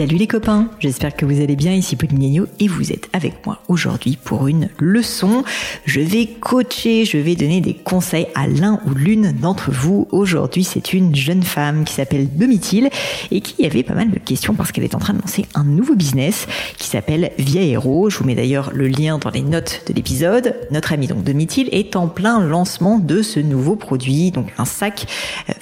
Salut 0.00 0.16
les 0.16 0.26
copains, 0.26 0.70
j'espère 0.78 1.14
que 1.14 1.26
vous 1.26 1.42
allez 1.42 1.56
bien, 1.56 1.74
ici 1.74 1.94
Pauline 1.94 2.46
et 2.58 2.68
vous 2.68 2.90
êtes 2.90 3.10
avec 3.12 3.44
moi 3.44 3.60
aujourd'hui 3.68 4.16
pour 4.16 4.48
une 4.48 4.70
leçon. 4.78 5.44
Je 5.84 6.00
vais 6.00 6.24
coacher, 6.24 7.04
je 7.04 7.18
vais 7.18 7.34
donner 7.34 7.60
des 7.60 7.74
conseils 7.74 8.26
à 8.34 8.46
l'un 8.46 8.80
ou 8.86 8.94
l'une 8.94 9.32
d'entre 9.32 9.70
vous. 9.70 10.08
Aujourd'hui 10.10 10.64
c'est 10.64 10.94
une 10.94 11.14
jeune 11.14 11.42
femme 11.42 11.84
qui 11.84 11.92
s'appelle 11.92 12.34
Domitil 12.34 12.88
et 13.30 13.42
qui 13.42 13.66
avait 13.66 13.82
pas 13.82 13.92
mal 13.92 14.10
de 14.10 14.18
questions 14.18 14.54
parce 14.54 14.72
qu'elle 14.72 14.84
est 14.84 14.94
en 14.94 15.00
train 15.00 15.12
de 15.12 15.20
lancer 15.20 15.44
un 15.54 15.64
nouveau 15.64 15.94
business 15.94 16.46
qui 16.78 16.88
s'appelle 16.88 17.32
Via 17.36 17.60
Hero. 17.60 18.08
Je 18.08 18.16
vous 18.16 18.24
mets 18.24 18.34
d'ailleurs 18.34 18.70
le 18.72 18.88
lien 18.88 19.18
dans 19.18 19.28
les 19.28 19.42
notes 19.42 19.82
de 19.86 19.92
l'épisode. 19.92 20.56
Notre 20.70 20.94
amie 20.94 21.08
donc 21.08 21.24
Domitil 21.24 21.68
est 21.72 21.94
en 21.94 22.08
plein 22.08 22.40
lancement 22.40 22.98
de 22.98 23.20
ce 23.20 23.38
nouveau 23.38 23.76
produit, 23.76 24.30
donc 24.30 24.46
un 24.56 24.64
sac 24.64 25.04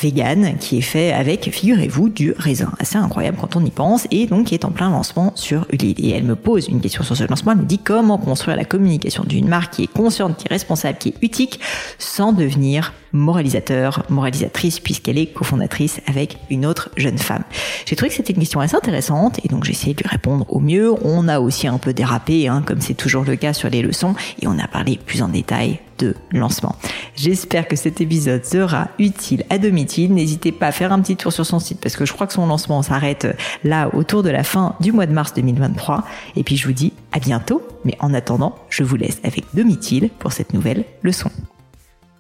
vegan 0.01 0.55
qui 0.61 0.79
est 0.79 0.83
fait 0.83 1.11
avec, 1.11 1.51
figurez-vous, 1.53 2.09
du 2.09 2.35
raisin. 2.39 2.71
Assez 2.79 2.99
incroyable 2.99 3.39
quand 3.41 3.57
on 3.57 3.65
y 3.65 3.71
pense 3.73 4.07
et 4.13 4.28
donc 4.29 4.47
qui 4.47 4.55
est 4.55 4.65
en 4.65 4.71
plein 4.71 4.91
lancement 4.91 5.33
sur 5.35 5.67
Ulile. 5.73 5.97
Et 5.99 6.11
elle 6.11 6.25
me 6.25 6.37
pose 6.37 6.69
une 6.69 6.81
question 6.81 7.03
sur 7.03 7.17
ce 7.17 7.25
lancement, 7.25 7.53
elle 7.53 7.59
me 7.59 7.65
dit 7.65 7.79
comment 7.79 8.19
construire 8.19 8.57
la 8.57 8.65
communication 8.65 9.25
d'une 9.25 9.49
marque 9.49 9.75
qui 9.75 9.85
est 9.85 9.93
consciente, 9.93 10.37
qui 10.37 10.47
est 10.47 10.53
responsable, 10.53 10.99
qui 10.99 11.11
est 11.11 11.15
utique, 11.23 11.61
sans 11.99 12.33
devenir 12.33 12.93
moralisateur, 13.13 14.05
moralisatrice, 14.11 14.81
puisqu'elle 14.81 15.19
est 15.19 15.27
cofondatrice 15.27 16.01
avec 16.07 16.39
une 16.51 16.67
autre 16.67 16.91
jeune 16.97 17.19
femme. 17.19 17.45
J'ai 17.87 17.97
trouvé 17.97 18.11
que 18.11 18.15
c'était 18.15 18.33
une 18.33 18.41
question 18.41 18.61
assez 18.61 18.77
intéressante 18.77 19.41
et 19.45 19.49
donc 19.49 19.65
j'ai 19.65 19.73
essayé 19.73 19.95
de 19.95 20.03
lui 20.03 20.09
répondre 20.09 20.45
au 20.49 20.61
mieux. 20.61 20.93
On 21.05 21.29
a 21.29 21.41
aussi 21.41 21.67
un 21.67 21.79
peu 21.79 21.93
dérapé, 21.93 22.49
hein, 22.49 22.63
comme 22.67 22.81
c'est 22.81 22.95
toujours 22.95 23.25
le 23.25 23.37
cas 23.37 23.53
sur 23.53 23.71
les 23.71 23.83
leçons, 23.83 24.15
et 24.41 24.47
on 24.47 24.59
a 24.59 24.69
parlé 24.69 24.99
plus 25.05 25.23
en 25.23 25.29
détail 25.29 25.81
de 25.99 26.15
lancement. 26.33 26.77
J'espère 27.17 27.69
que 27.69 27.77
cet 27.77 28.01
épisode 28.01 28.45
sera 28.45 28.89
utile 28.99 29.45
à 29.51 29.59
Domitil. 29.59 30.13
N'hésitez 30.13 30.53
pas 30.53 30.69
à 30.69 30.73
faire 30.73 30.93
un 30.93 31.01
petit 31.01 31.17
tour 31.17 31.33
sur 31.33 31.45
son 31.45 31.59
site 31.59 31.81
parce 31.81 31.97
que 31.97 32.05
je 32.05 32.13
crois 32.13 32.27
que 32.27 32.33
son 32.33 32.47
lancement 32.47 32.83
s'arrête 32.83 33.27
là 33.65 33.91
autour 33.95 34.23
de 34.23 34.31
la 34.31 34.45
fin 34.45 34.77
du 34.81 34.93
mois 34.93 35.07
de 35.07 35.13
mars 35.13 35.35
2023. 35.35 36.05
Et 36.37 36.45
puis 36.45 36.57
je 36.57 36.67
vous 36.67 36.73
dis 36.73 36.93
à 37.13 37.19
bientôt. 37.19 37.63
Mais 37.85 37.97
en 38.01 38.15
attendant, 38.15 38.57
je 38.71 38.83
vous 38.83 38.97
laisse 38.97 39.21
avec 39.25 39.45
Domitil 39.55 40.11
pour 40.19 40.33
cette 40.33 40.53
nouvelle 40.55 40.85
leçon. 41.03 41.31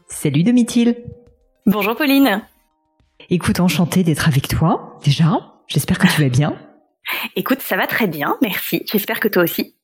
Salut 0.08 0.42
Domitil 0.42 0.96
Bonjour 1.66 1.96
Pauline 1.96 2.42
Écoute, 3.30 3.60
enchantée 3.60 4.04
d'être 4.04 4.26
avec 4.26 4.48
toi, 4.48 4.98
déjà. 5.04 5.38
J'espère 5.66 5.98
que 5.98 6.06
tu 6.06 6.22
vas 6.22 6.30
bien. 6.30 6.56
Écoute, 7.36 7.60
ça 7.60 7.76
va 7.76 7.86
très 7.86 8.06
bien, 8.06 8.36
merci. 8.40 8.82
J'espère 8.90 9.20
que 9.20 9.28
toi 9.28 9.42
aussi. 9.42 9.74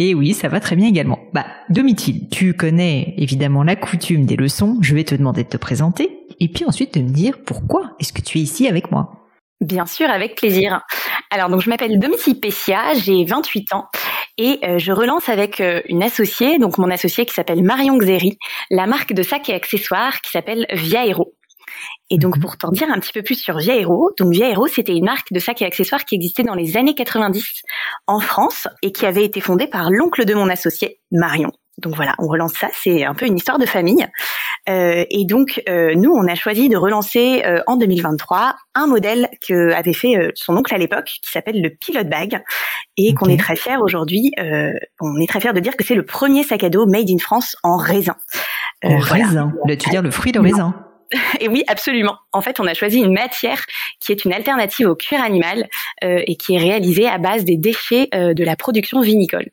Et 0.00 0.14
oui, 0.14 0.32
ça 0.32 0.46
va 0.46 0.60
très 0.60 0.76
bien 0.76 0.86
également. 0.86 1.18
Bah, 1.32 1.44
Domitil, 1.70 2.28
tu 2.30 2.54
connais 2.54 3.14
évidemment 3.18 3.64
la 3.64 3.74
coutume 3.74 4.26
des 4.26 4.36
leçons. 4.36 4.78
Je 4.80 4.94
vais 4.94 5.02
te 5.02 5.16
demander 5.16 5.42
de 5.42 5.48
te 5.48 5.56
présenter 5.56 6.20
et 6.38 6.46
puis 6.46 6.64
ensuite 6.64 6.94
de 6.94 7.02
me 7.02 7.08
dire 7.08 7.42
pourquoi 7.44 7.96
est-ce 7.98 8.12
que 8.12 8.22
tu 8.22 8.38
es 8.38 8.40
ici 8.40 8.68
avec 8.68 8.92
moi. 8.92 9.10
Bien 9.60 9.86
sûr, 9.86 10.08
avec 10.08 10.36
plaisir. 10.36 10.82
Alors, 11.32 11.48
donc, 11.48 11.62
je 11.62 11.68
m'appelle 11.68 11.98
Domitil 11.98 12.38
Pessia, 12.38 12.94
j'ai 12.94 13.24
28 13.24 13.72
ans 13.72 13.86
et 14.38 14.60
euh, 14.62 14.78
je 14.78 14.92
relance 14.92 15.28
avec 15.28 15.60
euh, 15.60 15.82
une 15.88 16.04
associée, 16.04 16.60
donc 16.60 16.78
mon 16.78 16.92
associée 16.92 17.26
qui 17.26 17.34
s'appelle 17.34 17.64
Marion 17.64 17.98
Xeri, 17.98 18.38
la 18.70 18.86
marque 18.86 19.12
de 19.12 19.24
sacs 19.24 19.48
et 19.48 19.54
accessoires 19.54 20.20
qui 20.20 20.30
s'appelle 20.30 20.64
Via 20.70 21.06
Hero. 21.06 21.34
Et 22.10 22.18
donc, 22.18 22.36
mhm. 22.36 22.42
pour 22.42 22.56
t'en 22.56 22.70
dire 22.70 22.88
un 22.90 22.98
petit 22.98 23.12
peu 23.12 23.22
plus 23.22 23.36
sur 23.36 23.58
Via 23.58 23.76
Hero, 23.76 24.10
donc 24.18 24.32
Via 24.32 24.48
Hero, 24.48 24.66
c'était 24.66 24.96
une 24.96 25.04
marque 25.04 25.32
de 25.32 25.38
sacs 25.38 25.62
et 25.62 25.66
accessoires 25.66 26.04
qui 26.04 26.14
existait 26.14 26.42
dans 26.42 26.54
les 26.54 26.76
années 26.76 26.94
90 26.94 27.62
en 28.06 28.20
France 28.20 28.68
et 28.82 28.92
qui 28.92 29.06
avait 29.06 29.24
été 29.24 29.40
fondée 29.40 29.66
par 29.66 29.90
l'oncle 29.90 30.24
de 30.24 30.34
mon 30.34 30.48
associé, 30.48 31.00
Marion. 31.12 31.52
Donc 31.78 31.94
voilà, 31.94 32.14
on 32.18 32.26
relance 32.26 32.54
ça, 32.54 32.68
c'est 32.72 33.04
un 33.04 33.14
peu 33.14 33.26
une 33.26 33.36
histoire 33.36 33.58
de 33.58 33.66
famille. 33.66 34.04
Euh, 34.68 35.04
et 35.10 35.24
donc, 35.24 35.62
euh, 35.68 35.94
nous, 35.94 36.10
on 36.10 36.26
a 36.26 36.34
choisi 36.34 36.68
de 36.68 36.76
relancer 36.76 37.42
euh, 37.46 37.60
en 37.66 37.76
2023 37.76 38.56
un 38.74 38.86
modèle 38.86 39.28
que 39.46 39.72
avait 39.72 39.92
fait 39.92 40.16
euh, 40.16 40.30
son 40.34 40.56
oncle 40.56 40.74
à 40.74 40.78
l'époque, 40.78 41.06
qui 41.22 41.30
s'appelle 41.30 41.62
le 41.62 41.70
Pilot 41.70 42.04
Bag, 42.04 42.42
et 42.96 43.14
qu'on 43.14 43.28
est 43.28 43.38
très 43.38 43.54
fier 43.54 43.80
aujourd'hui. 43.80 44.32
on 45.00 45.20
est 45.20 45.28
très 45.28 45.40
fier 45.40 45.54
de 45.54 45.60
dire 45.60 45.76
que 45.76 45.84
c'est 45.84 45.94
le 45.94 46.04
premier 46.04 46.42
sac 46.42 46.64
à 46.64 46.68
dos 46.68 46.86
made 46.86 47.08
in 47.08 47.18
France 47.18 47.56
en 47.62 47.76
raisin. 47.76 48.16
en 48.82 48.98
raisin, 48.98 49.52
tu 49.78 49.90
dire 49.90 50.02
le 50.02 50.10
fruit 50.10 50.32
de 50.32 50.40
raisin 50.40 50.74
et 51.40 51.48
oui, 51.48 51.64
absolument. 51.66 52.16
En 52.32 52.40
fait, 52.40 52.60
on 52.60 52.66
a 52.66 52.74
choisi 52.74 52.98
une 52.98 53.12
matière 53.12 53.64
qui 54.00 54.12
est 54.12 54.24
une 54.24 54.32
alternative 54.32 54.88
au 54.88 54.94
cuir 54.94 55.22
animal 55.22 55.68
euh, 56.04 56.22
et 56.26 56.36
qui 56.36 56.54
est 56.54 56.58
réalisée 56.58 57.08
à 57.08 57.18
base 57.18 57.44
des 57.44 57.56
déchets 57.56 58.08
euh, 58.14 58.34
de 58.34 58.44
la 58.44 58.56
production 58.56 59.00
vinicole. 59.00 59.48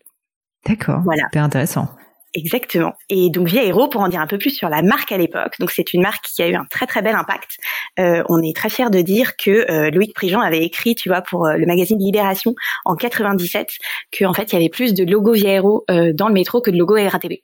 D'accord. 0.66 1.02
Voilà. 1.04 1.24
Super 1.26 1.44
intéressant. 1.44 1.88
Exactement. 2.36 2.94
Et 3.08 3.30
donc 3.30 3.48
Via 3.48 3.64
Hero, 3.64 3.88
pour 3.88 4.02
en 4.02 4.10
dire 4.10 4.20
un 4.20 4.28
peu 4.28 4.38
plus 4.38 4.50
sur 4.50 4.68
la 4.68 4.82
marque 4.82 5.14
à 5.14 5.18
l'époque, 5.18 5.54
donc 5.60 5.72
c'est 5.72 5.94
une 5.94 6.02
marque 6.02 6.26
qui 6.26 6.44
a 6.44 6.50
eu 6.50 6.56
un 6.56 6.66
très 6.66 6.86
très 6.86 7.02
bel 7.02 7.16
impact. 7.16 7.52
Euh, 7.98 8.24
on 8.28 8.42
est 8.42 8.54
très 8.54 8.70
fiers 8.70 8.90
de 8.90 9.00
dire 9.00 9.38
que 9.38 9.72
euh, 9.72 9.90
Loïc 9.90 10.14
Prigent 10.14 10.42
avait 10.42 10.64
écrit, 10.64 10.96
tu 10.96 11.08
vois, 11.08 11.22
pour 11.22 11.46
euh, 11.46 11.56
le 11.56 11.66
magazine 11.66 11.98
Libération 11.98 12.54
en 12.84 12.98
97, 12.98 13.70
qu'en 14.18 14.34
fait 14.34 14.52
il 14.52 14.56
y 14.56 14.58
avait 14.58 14.70
plus 14.70 14.94
de 14.94 15.06
logos 15.06 15.32
Via 15.32 15.54
Hero 15.54 15.86
euh, 15.90 16.12
dans 16.14 16.28
le 16.28 16.34
métro 16.34 16.60
que 16.60 16.72
de 16.72 16.78
logos 16.78 16.98
RATP. 16.98 17.42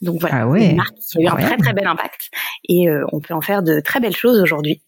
Donc 0.00 0.18
voilà, 0.20 0.46
ah 0.50 0.58
une 0.58 0.76
marque 0.76 0.96
qui 0.96 1.18
a 1.18 1.20
eu 1.20 1.26
un 1.26 1.36
très 1.36 1.58
très 1.58 1.72
bel 1.74 1.86
impact 1.86 2.30
et 2.68 2.88
euh, 2.88 3.04
on 3.12 3.20
peut 3.20 3.34
en 3.34 3.42
faire 3.42 3.62
de 3.62 3.80
très 3.80 4.00
belles 4.00 4.16
choses 4.16 4.40
aujourd'hui. 4.40 4.80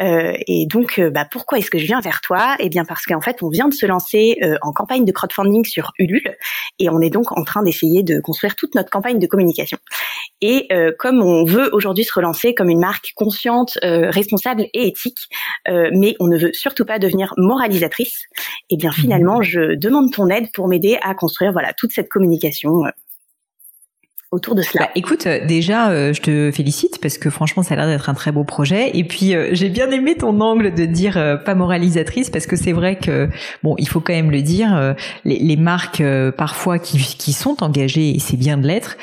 Euh, 0.00 0.32
et 0.48 0.66
donc, 0.66 0.98
euh, 0.98 1.08
bah, 1.08 1.24
pourquoi 1.30 1.58
est-ce 1.58 1.70
que 1.70 1.78
je 1.78 1.86
viens 1.86 2.00
vers 2.00 2.20
toi? 2.20 2.56
Eh 2.58 2.68
bien 2.68 2.84
parce 2.84 3.04
qu'en 3.06 3.20
fait, 3.20 3.42
on 3.42 3.48
vient 3.48 3.68
de 3.68 3.74
se 3.74 3.86
lancer 3.86 4.38
en 4.62 4.72
campagne 4.72 5.04
de 5.04 5.12
crowdfunding 5.12 5.64
sur 5.64 5.92
Ulule 5.98 6.36
et 6.78 6.90
on 6.90 7.00
est 7.00 7.10
donc 7.10 7.36
en 7.36 7.44
train 7.44 7.62
d'essayer 7.62 8.02
de 8.02 8.20
construire 8.20 8.56
toute 8.56 8.74
notre 8.74 8.90
campagne 8.90 9.18
de 9.18 9.26
communication. 9.26 9.78
Et 10.40 10.68
comme 10.98 11.22
on 11.22 11.44
veut 11.44 11.70
aujourd'hui 11.72 12.04
se 12.04 12.12
relancer 12.12 12.54
comme 12.54 12.68
une 12.68 12.80
marque 12.80 13.12
consciente, 13.14 13.78
responsable 13.82 14.62
et 14.74 14.88
éthique, 14.88 15.28
mais 15.68 16.14
on 16.20 16.26
ne 16.26 16.38
veut 16.38 16.52
surtout 16.52 16.84
pas 16.84 16.98
devenir 16.98 17.32
moralisatrice, 17.36 18.24
eh 18.70 18.76
bien 18.76 18.92
finalement, 18.92 19.38
mmh. 19.38 19.44
je 19.44 19.74
demande 19.76 20.12
ton 20.12 20.28
aide 20.28 20.50
pour 20.52 20.68
m'aider 20.68 20.98
à 21.02 21.14
construire 21.14 21.52
voilà 21.52 21.72
toute 21.72 21.92
cette 21.92 22.08
communication 22.08 22.82
autour 24.32 24.54
de 24.54 24.62
cela. 24.62 24.86
Bah, 24.86 24.90
écoute, 24.94 25.26
euh, 25.26 25.44
déjà, 25.46 25.90
euh, 25.90 26.12
je 26.12 26.20
te 26.20 26.50
félicite 26.50 27.00
parce 27.00 27.16
que 27.16 27.30
franchement, 27.30 27.62
ça 27.62 27.74
a 27.74 27.76
l'air 27.76 27.86
d'être 27.86 28.10
un 28.10 28.14
très 28.14 28.32
beau 28.32 28.44
projet. 28.44 28.90
Et 28.96 29.04
puis, 29.04 29.34
euh, 29.34 29.50
j'ai 29.52 29.68
bien 29.68 29.90
aimé 29.90 30.16
ton 30.16 30.40
angle 30.40 30.74
de 30.74 30.84
dire 30.84 31.14
pas 31.44 31.54
moralisatrice 31.54 32.30
parce 32.30 32.46
que 32.46 32.56
c'est 32.56 32.72
vrai 32.72 32.96
que, 32.96 33.28
bon, 33.62 33.76
il 33.78 33.88
faut 33.88 34.00
quand 34.00 34.12
même 34.12 34.30
le 34.30 34.42
dire, 34.42 34.94
les, 35.24 35.38
les, 35.38 35.56
marques 35.56 36.02
parfois 36.36 36.78
qui, 36.78 36.98
qui 36.98 37.32
sont 37.32 37.62
engagées, 37.62 38.14
et 38.14 38.18
c'est 38.18 38.36
bien 38.36 38.58
de 38.58 38.66
l'être, 38.66 38.96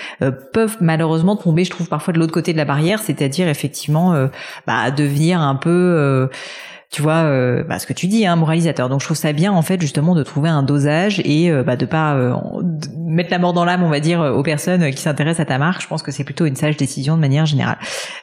peuvent 0.54 0.78
malheureusement 0.82 1.36
tomber, 1.36 1.64
je 1.64 1.72
trouve, 1.72 1.88
parfois 1.88 2.14
de 2.14 2.20
l'autre 2.20 2.34
côté 2.34 2.54
de 2.54 2.58
la 2.58 2.66
barrière, 2.66 3.00
c'est-à-dire 3.00 3.48
effectivement 3.48 4.30
bah, 4.68 4.92
devenir 4.92 5.42
un 5.42 5.56
peu 5.56 6.30
tu 6.94 7.02
vois 7.02 7.24
euh, 7.24 7.64
bah, 7.64 7.80
ce 7.80 7.88
que 7.88 7.94
tu 7.94 8.06
dis 8.06 8.26
hein, 8.26 8.36
moralisateur 8.36 8.88
donc 8.88 9.02
je 9.02 9.06
trouve 9.06 9.18
ça 9.18 9.34
bien 9.34 9.52
en 9.52 9.64
fait 9.64 9.82
justement 9.82 10.14
de 10.14 10.22
trouver 10.22 10.50
un 10.50 10.62
dosage 10.62 11.20
et 11.26 11.50
euh, 11.52 11.64
bah, 11.64 11.76
de 11.76 11.88
pas 11.88 12.14
euh, 12.14 12.34
mettre 13.14 13.32
la 13.32 13.40
mort 13.40 13.54
dans 13.54 13.66
l'âme 13.66 13.84
on 13.84 13.90
va 13.90 14.00
dire 14.00 14.20
aux 14.20 14.44
personnes 14.44 14.92
qui 14.92 15.02
s'intéressent 15.02 15.42
à 15.42 15.46
ta 15.46 15.58
marque 15.58 15.82
je 15.82 15.88
pense 15.88 16.04
que 16.04 16.12
c'est 16.12 16.24
plutôt 16.24 16.46
une 16.46 16.56
sage 16.56 16.78
décision 16.78 17.16
de 17.16 17.22
manière 17.22 17.46
générale. 17.46 17.78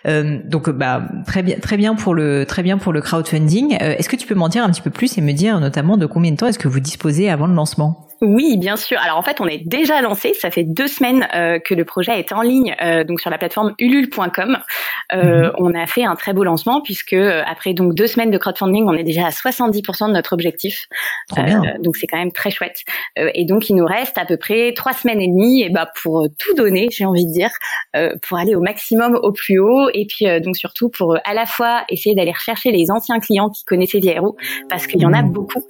Donc 0.04 0.70
bah 0.70 1.02
très 1.26 1.42
bien 1.42 1.58
très 1.58 1.76
bien 1.76 1.94
pour 1.94 2.14
le 2.14 2.44
très 2.46 2.62
bien 2.62 2.78
pour 2.78 2.92
le 2.92 3.00
crowdfunding. 3.00 3.76
Est-ce 3.80 4.08
que 4.08 4.16
tu 4.16 4.26
peux 4.26 4.34
m'en 4.34 4.48
dire 4.48 4.64
un 4.64 4.70
petit 4.70 4.82
peu 4.82 4.90
plus 4.90 5.16
et 5.18 5.20
me 5.20 5.32
dire 5.32 5.60
notamment 5.60 5.96
de 5.96 6.06
combien 6.06 6.32
de 6.32 6.36
temps 6.36 6.46
est-ce 6.46 6.58
que 6.58 6.68
vous 6.68 6.80
disposez 6.80 7.30
avant 7.30 7.46
le 7.46 7.54
lancement? 7.54 8.09
Oui, 8.22 8.58
bien 8.58 8.76
sûr. 8.76 8.98
Alors 9.00 9.16
en 9.16 9.22
fait, 9.22 9.40
on 9.40 9.46
est 9.46 9.66
déjà 9.66 10.02
lancé. 10.02 10.34
Ça 10.34 10.50
fait 10.50 10.62
deux 10.62 10.88
semaines 10.88 11.26
euh, 11.34 11.58
que 11.58 11.74
le 11.74 11.86
projet 11.86 12.18
est 12.18 12.32
en 12.32 12.42
ligne, 12.42 12.76
euh, 12.82 13.02
donc 13.02 13.18
sur 13.18 13.30
la 13.30 13.38
plateforme 13.38 13.74
ulule.com. 13.78 14.58
Euh, 15.14 15.44
mhm. 15.44 15.52
On 15.56 15.74
a 15.74 15.86
fait 15.86 16.04
un 16.04 16.16
très 16.16 16.34
beau 16.34 16.44
lancement 16.44 16.82
puisque 16.82 17.14
après 17.14 17.72
donc 17.72 17.94
deux 17.94 18.06
semaines 18.06 18.30
de 18.30 18.36
crowdfunding, 18.36 18.84
on 18.86 18.92
est 18.92 19.04
déjà 19.04 19.26
à 19.26 19.30
70% 19.30 20.08
de 20.08 20.12
notre 20.12 20.34
objectif. 20.34 20.86
donc 21.80 21.96
c'est 21.96 22.06
quand 22.06 22.18
même 22.18 22.32
très 22.32 22.50
chouette. 22.50 22.80
et 23.16 23.46
donc 23.46 23.70
il 23.70 23.76
nous 23.76 23.86
reste 23.86 24.18
à 24.18 24.26
peu 24.26 24.36
près 24.36 24.74
trois 24.74 24.92
semaines 24.92 25.20
et 25.20 25.28
demie, 25.28 25.62
et 25.62 25.70
bah 25.70 25.88
pour 26.02 26.26
tout 26.38 26.54
donner, 26.54 26.88
j'ai 26.90 27.06
envie 27.06 27.26
de 27.26 27.32
dire, 27.32 27.50
pour 28.28 28.38
aller 28.38 28.54
au 28.54 28.60
maximum, 28.60 29.18
au 29.22 29.32
plus 29.32 29.58
haut, 29.58 29.88
et 29.94 30.06
puis 30.06 30.26
donc 30.40 30.56
surtout 30.56 30.90
pour 30.90 31.16
à 31.24 31.34
la 31.34 31.46
fois 31.46 31.84
essayer 31.88 32.14
d'aller 32.14 32.32
rechercher 32.32 32.70
les 32.70 32.90
anciens 32.90 33.18
clients 33.18 33.48
qui 33.48 33.64
connaissaient 33.64 34.00
Viaero, 34.00 34.36
parce 34.68 34.86
qu'il 34.86 35.00
y 35.00 35.06
en 35.06 35.12
a 35.12 35.22
mhm. 35.22 35.32
beaucoup, 35.32 35.62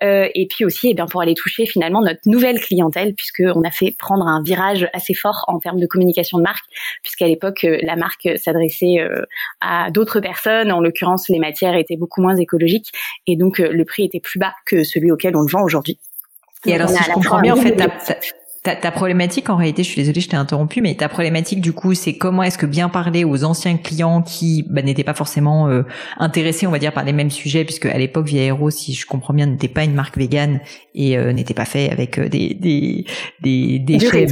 et 0.00 0.48
puis 0.48 0.64
aussi, 0.64 0.88
et 0.88 0.90
eh 0.90 0.94
bien 0.94 1.06
pour 1.06 1.20
aller 1.20 1.34
toucher 1.34 1.66
finalement 1.66 1.97
notre 2.00 2.20
nouvelle 2.26 2.60
clientèle, 2.60 3.14
puisqu'on 3.14 3.62
a 3.62 3.70
fait 3.70 3.94
prendre 3.98 4.26
un 4.26 4.42
virage 4.42 4.88
assez 4.92 5.14
fort 5.14 5.44
en 5.48 5.58
termes 5.58 5.80
de 5.80 5.86
communication 5.86 6.38
de 6.38 6.42
marque, 6.42 6.64
puisqu'à 7.02 7.26
l'époque, 7.26 7.64
euh, 7.64 7.78
la 7.82 7.96
marque 7.96 8.28
s'adressait 8.36 8.98
euh, 9.00 9.24
à 9.60 9.90
d'autres 9.90 10.20
personnes. 10.20 10.72
En 10.72 10.80
l'occurrence, 10.80 11.28
les 11.28 11.38
matières 11.38 11.76
étaient 11.76 11.96
beaucoup 11.96 12.20
moins 12.20 12.36
écologiques 12.36 12.92
et 13.26 13.36
donc 13.36 13.60
euh, 13.60 13.68
le 13.70 13.84
prix 13.84 14.04
était 14.04 14.20
plus 14.20 14.38
bas 14.38 14.54
que 14.66 14.84
celui 14.84 15.10
auquel 15.10 15.36
on 15.36 15.42
le 15.42 15.50
vend 15.50 15.62
aujourd'hui. 15.62 15.98
Et 16.66 16.74
alors, 16.74 16.88
si 16.88 17.02
je 17.02 17.10
comprends 17.12 17.40
bien, 17.40 17.54
en 17.54 17.60
fait, 17.60 17.76
Ta, 17.76 17.88
ta, 18.62 18.90
problématique, 18.90 19.50
en 19.50 19.56
réalité, 19.56 19.82
je 19.82 19.88
suis 19.88 20.00
désolée, 20.00 20.20
je 20.20 20.28
t'ai 20.28 20.36
interrompu, 20.36 20.80
mais 20.80 20.94
ta 20.94 21.08
problématique, 21.08 21.60
du 21.60 21.72
coup, 21.72 21.94
c'est 21.94 22.18
comment 22.18 22.42
est-ce 22.42 22.58
que 22.58 22.66
bien 22.66 22.88
parler 22.88 23.24
aux 23.24 23.44
anciens 23.44 23.76
clients 23.76 24.20
qui 24.20 24.64
bah, 24.68 24.82
n'étaient 24.82 25.04
pas 25.04 25.14
forcément 25.14 25.68
euh, 25.68 25.82
intéressés, 26.18 26.66
on 26.66 26.70
va 26.70 26.78
dire, 26.78 26.92
par 26.92 27.04
les 27.04 27.12
mêmes 27.12 27.30
sujets, 27.30 27.64
puisque 27.64 27.86
à 27.86 27.96
l'époque, 27.96 28.26
Via 28.26 28.42
Hero, 28.42 28.70
si 28.70 28.94
je 28.94 29.06
comprends 29.06 29.32
bien, 29.32 29.46
n'était 29.46 29.68
pas 29.68 29.84
une 29.84 29.94
marque 29.94 30.18
végane 30.18 30.60
et 30.94 31.16
euh, 31.16 31.32
n'était 31.32 31.54
pas 31.54 31.64
fait 31.64 31.90
avec 31.90 32.18
euh, 32.18 32.28
des 32.28 32.54
des 32.54 33.04
des 33.40 33.78
déchets, 33.78 34.26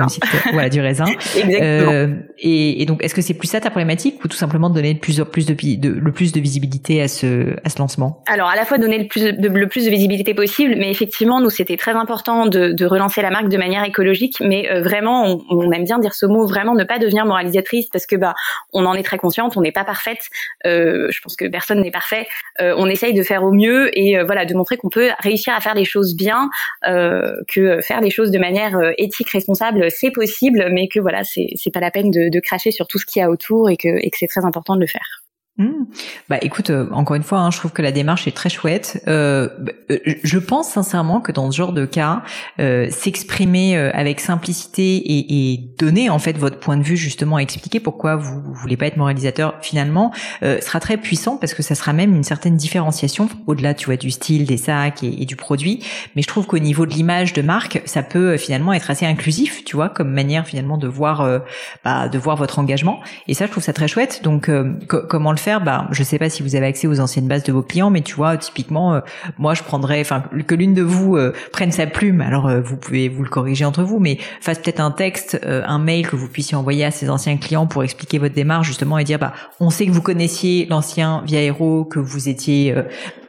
voilà, 0.52 0.68
du 0.68 0.80
raisin. 0.80 1.06
Exactement. 1.36 2.16
Et, 2.38 2.82
et, 2.82 2.86
donc, 2.86 3.02
est-ce 3.02 3.14
que 3.14 3.22
c'est 3.22 3.34
plus 3.34 3.48
ça 3.48 3.60
ta 3.60 3.70
problématique, 3.70 4.22
ou 4.24 4.28
tout 4.28 4.36
simplement 4.36 4.68
donner 4.68 4.92
le 4.92 4.98
plus, 4.98 5.22
plus 5.24 5.46
de, 5.46 5.54
de, 5.54 5.88
le 5.88 6.12
plus 6.12 6.32
de 6.32 6.40
visibilité 6.40 7.00
à 7.00 7.08
ce 7.08 7.56
à 7.64 7.70
ce 7.70 7.78
lancement? 7.78 8.22
Alors, 8.26 8.48
à 8.48 8.56
la 8.56 8.64
fois 8.64 8.78
donner 8.78 8.98
le 8.98 9.06
plus 9.06 9.22
de, 9.22 9.48
le 9.48 9.68
plus 9.68 9.84
de 9.84 9.90
visibilité 9.90 10.34
possible, 10.34 10.74
mais 10.76 10.90
effectivement, 10.90 11.40
nous, 11.40 11.50
c'était 11.50 11.76
très 11.76 11.92
important 11.92 12.46
de, 12.46 12.72
de 12.72 12.84
relancer 12.84 13.22
la 13.22 13.30
marque 13.30 13.48
de 13.48 13.56
manière 13.56 13.84
écologique 13.84 14.15
mais 14.40 14.70
euh, 14.70 14.82
vraiment, 14.82 15.40
on, 15.50 15.70
aime 15.72 15.84
bien 15.84 15.98
dire 15.98 16.14
ce 16.14 16.26
mot, 16.26 16.46
vraiment 16.46 16.74
ne 16.74 16.84
pas 16.84 16.98
devenir 16.98 17.26
moralisatrice 17.26 17.88
parce 17.92 18.06
que 18.06 18.16
bah, 18.16 18.34
on 18.72 18.84
en 18.86 18.94
est 18.94 19.02
très 19.02 19.18
consciente, 19.18 19.56
on 19.56 19.60
n'est 19.60 19.72
pas 19.72 19.84
parfaite. 19.84 20.24
Euh, 20.66 21.08
je 21.10 21.20
pense 21.20 21.36
que 21.36 21.46
personne 21.46 21.80
n'est 21.80 21.90
parfait. 21.90 22.26
Euh, 22.60 22.74
on 22.76 22.86
essaye 22.86 23.14
de 23.14 23.22
faire 23.22 23.42
au 23.44 23.52
mieux 23.52 23.96
et 23.98 24.22
voilà, 24.24 24.44
de 24.44 24.54
montrer 24.54 24.76
qu'on 24.76 24.90
peut 24.90 25.10
réussir 25.20 25.54
à 25.54 25.60
faire 25.60 25.74
les 25.74 25.84
choses 25.84 26.14
bien, 26.16 26.48
que 26.84 27.80
faire 27.80 28.00
les 28.00 28.10
choses 28.10 28.30
de 28.30 28.38
manière 28.38 28.78
éthique, 28.98 29.30
responsable, 29.30 29.90
c'est 29.90 30.10
possible, 30.10 30.68
mais 30.70 30.88
que 30.88 31.00
voilà, 31.00 31.22
c'est 31.24 31.70
pas 31.72 31.80
la 31.80 31.90
peine 31.90 32.10
de, 32.10 32.40
cracher 32.40 32.70
sur 32.70 32.86
tout 32.86 32.98
ce 32.98 33.06
qu'il 33.06 33.20
y 33.20 33.24
a 33.24 33.30
autour 33.30 33.70
et 33.70 33.76
que 33.76 33.88
c'est 34.12 34.26
très 34.26 34.44
important 34.44 34.76
de 34.76 34.80
le 34.80 34.86
faire. 34.86 35.25
Mmh. 35.58 35.86
Bah 36.28 36.36
écoute, 36.42 36.68
euh, 36.68 36.86
encore 36.92 37.16
une 37.16 37.22
fois, 37.22 37.38
hein, 37.38 37.50
je 37.50 37.56
trouve 37.56 37.72
que 37.72 37.80
la 37.80 37.90
démarche 37.90 38.28
est 38.28 38.36
très 38.36 38.50
chouette. 38.50 39.02
Euh, 39.08 39.48
bah, 39.58 39.72
euh 39.90 39.98
je 40.22 40.38
pense 40.38 40.68
sincèrement 40.68 41.22
que 41.22 41.32
dans 41.32 41.50
ce 41.50 41.56
genre 41.56 41.72
de 41.72 41.86
cas, 41.86 42.22
euh, 42.60 42.88
s'exprimer 42.90 43.74
euh, 43.74 43.90
avec 43.94 44.20
simplicité 44.20 44.96
et, 44.96 45.52
et, 45.52 45.60
donner 45.78 46.10
en 46.10 46.18
fait 46.18 46.36
votre 46.36 46.58
point 46.58 46.76
de 46.76 46.82
vue, 46.82 46.98
justement, 46.98 47.38
expliquer 47.38 47.80
pourquoi 47.80 48.16
vous, 48.16 48.42
vous 48.42 48.52
voulez 48.52 48.76
pas 48.76 48.86
être 48.86 48.98
moralisateur, 48.98 49.54
finalement, 49.62 50.12
sera 50.42 50.80
très 50.80 50.96
puissant 50.96 51.36
parce 51.36 51.54
que 51.54 51.62
ça 51.62 51.74
sera 51.74 51.92
même 51.92 52.14
une 52.14 52.22
certaine 52.22 52.56
différenciation 52.56 53.28
au-delà, 53.46 53.74
tu 53.74 53.86
vois, 53.86 53.96
du 53.96 54.10
style, 54.10 54.44
des 54.44 54.56
sacs 54.56 55.02
et, 55.02 55.22
et 55.22 55.26
du 55.26 55.36
produit. 55.36 55.82
Mais 56.14 56.22
je 56.22 56.26
trouve 56.26 56.46
qu'au 56.46 56.58
niveau 56.58 56.86
de 56.86 56.92
l'image 56.92 57.32
de 57.32 57.42
marque, 57.42 57.82
ça 57.84 58.02
peut 58.02 58.36
finalement 58.36 58.72
être 58.72 58.90
assez 58.90 59.06
inclusif, 59.06 59.64
tu 59.64 59.76
vois, 59.76 59.88
comme 59.88 60.10
manière 60.10 60.46
finalement 60.46 60.76
de 60.78 60.88
voir, 60.88 61.40
bah, 61.84 62.08
de 62.08 62.18
voir 62.18 62.36
votre 62.36 62.58
engagement. 62.58 63.00
Et 63.28 63.34
ça, 63.34 63.46
je 63.46 63.50
trouve 63.50 63.62
ça 63.62 63.72
très 63.72 63.88
chouette. 63.88 64.20
Donc, 64.22 64.50
comment 64.86 65.32
le 65.32 65.38
faire 65.46 65.60
bah, 65.60 65.86
je 65.92 66.02
sais 66.02 66.18
pas 66.18 66.28
si 66.28 66.42
vous 66.42 66.56
avez 66.56 66.66
accès 66.66 66.88
aux 66.88 66.98
anciennes 66.98 67.28
bases 67.28 67.44
de 67.44 67.52
vos 67.52 67.62
clients, 67.62 67.88
mais 67.88 68.00
tu 68.00 68.16
vois, 68.16 68.36
typiquement, 68.36 68.94
euh, 68.94 69.00
moi, 69.38 69.54
je 69.54 69.62
prendrais, 69.62 70.00
enfin, 70.00 70.24
que 70.44 70.56
l'une 70.56 70.74
de 70.74 70.82
vous 70.82 71.16
euh, 71.16 71.32
prenne 71.52 71.70
sa 71.70 71.86
plume. 71.86 72.20
Alors, 72.20 72.48
euh, 72.48 72.60
vous 72.60 72.76
pouvez 72.76 73.08
vous 73.08 73.22
le 73.22 73.28
corriger 73.28 73.64
entre 73.64 73.84
vous, 73.84 74.00
mais 74.00 74.18
fasse 74.40 74.58
peut-être 74.58 74.80
un 74.80 74.90
texte, 74.90 75.40
un 75.44 75.78
mail 75.78 76.08
que 76.08 76.16
vous 76.16 76.28
puissiez 76.28 76.56
envoyer 76.56 76.84
à 76.84 76.90
ces 76.90 77.10
anciens 77.10 77.36
clients 77.36 77.66
pour 77.66 77.84
expliquer 77.84 78.18
votre 78.18 78.34
démarche 78.34 78.66
justement 78.66 78.98
et 78.98 79.04
dire, 79.04 79.20
bah, 79.20 79.34
on 79.60 79.70
sait 79.70 79.86
que 79.86 79.92
vous 79.92 80.02
connaissiez 80.02 80.66
l'ancien 80.66 81.22
Via 81.26 81.42
Hero, 81.42 81.84
que 81.84 82.00
vous 82.00 82.28
étiez 82.28 82.74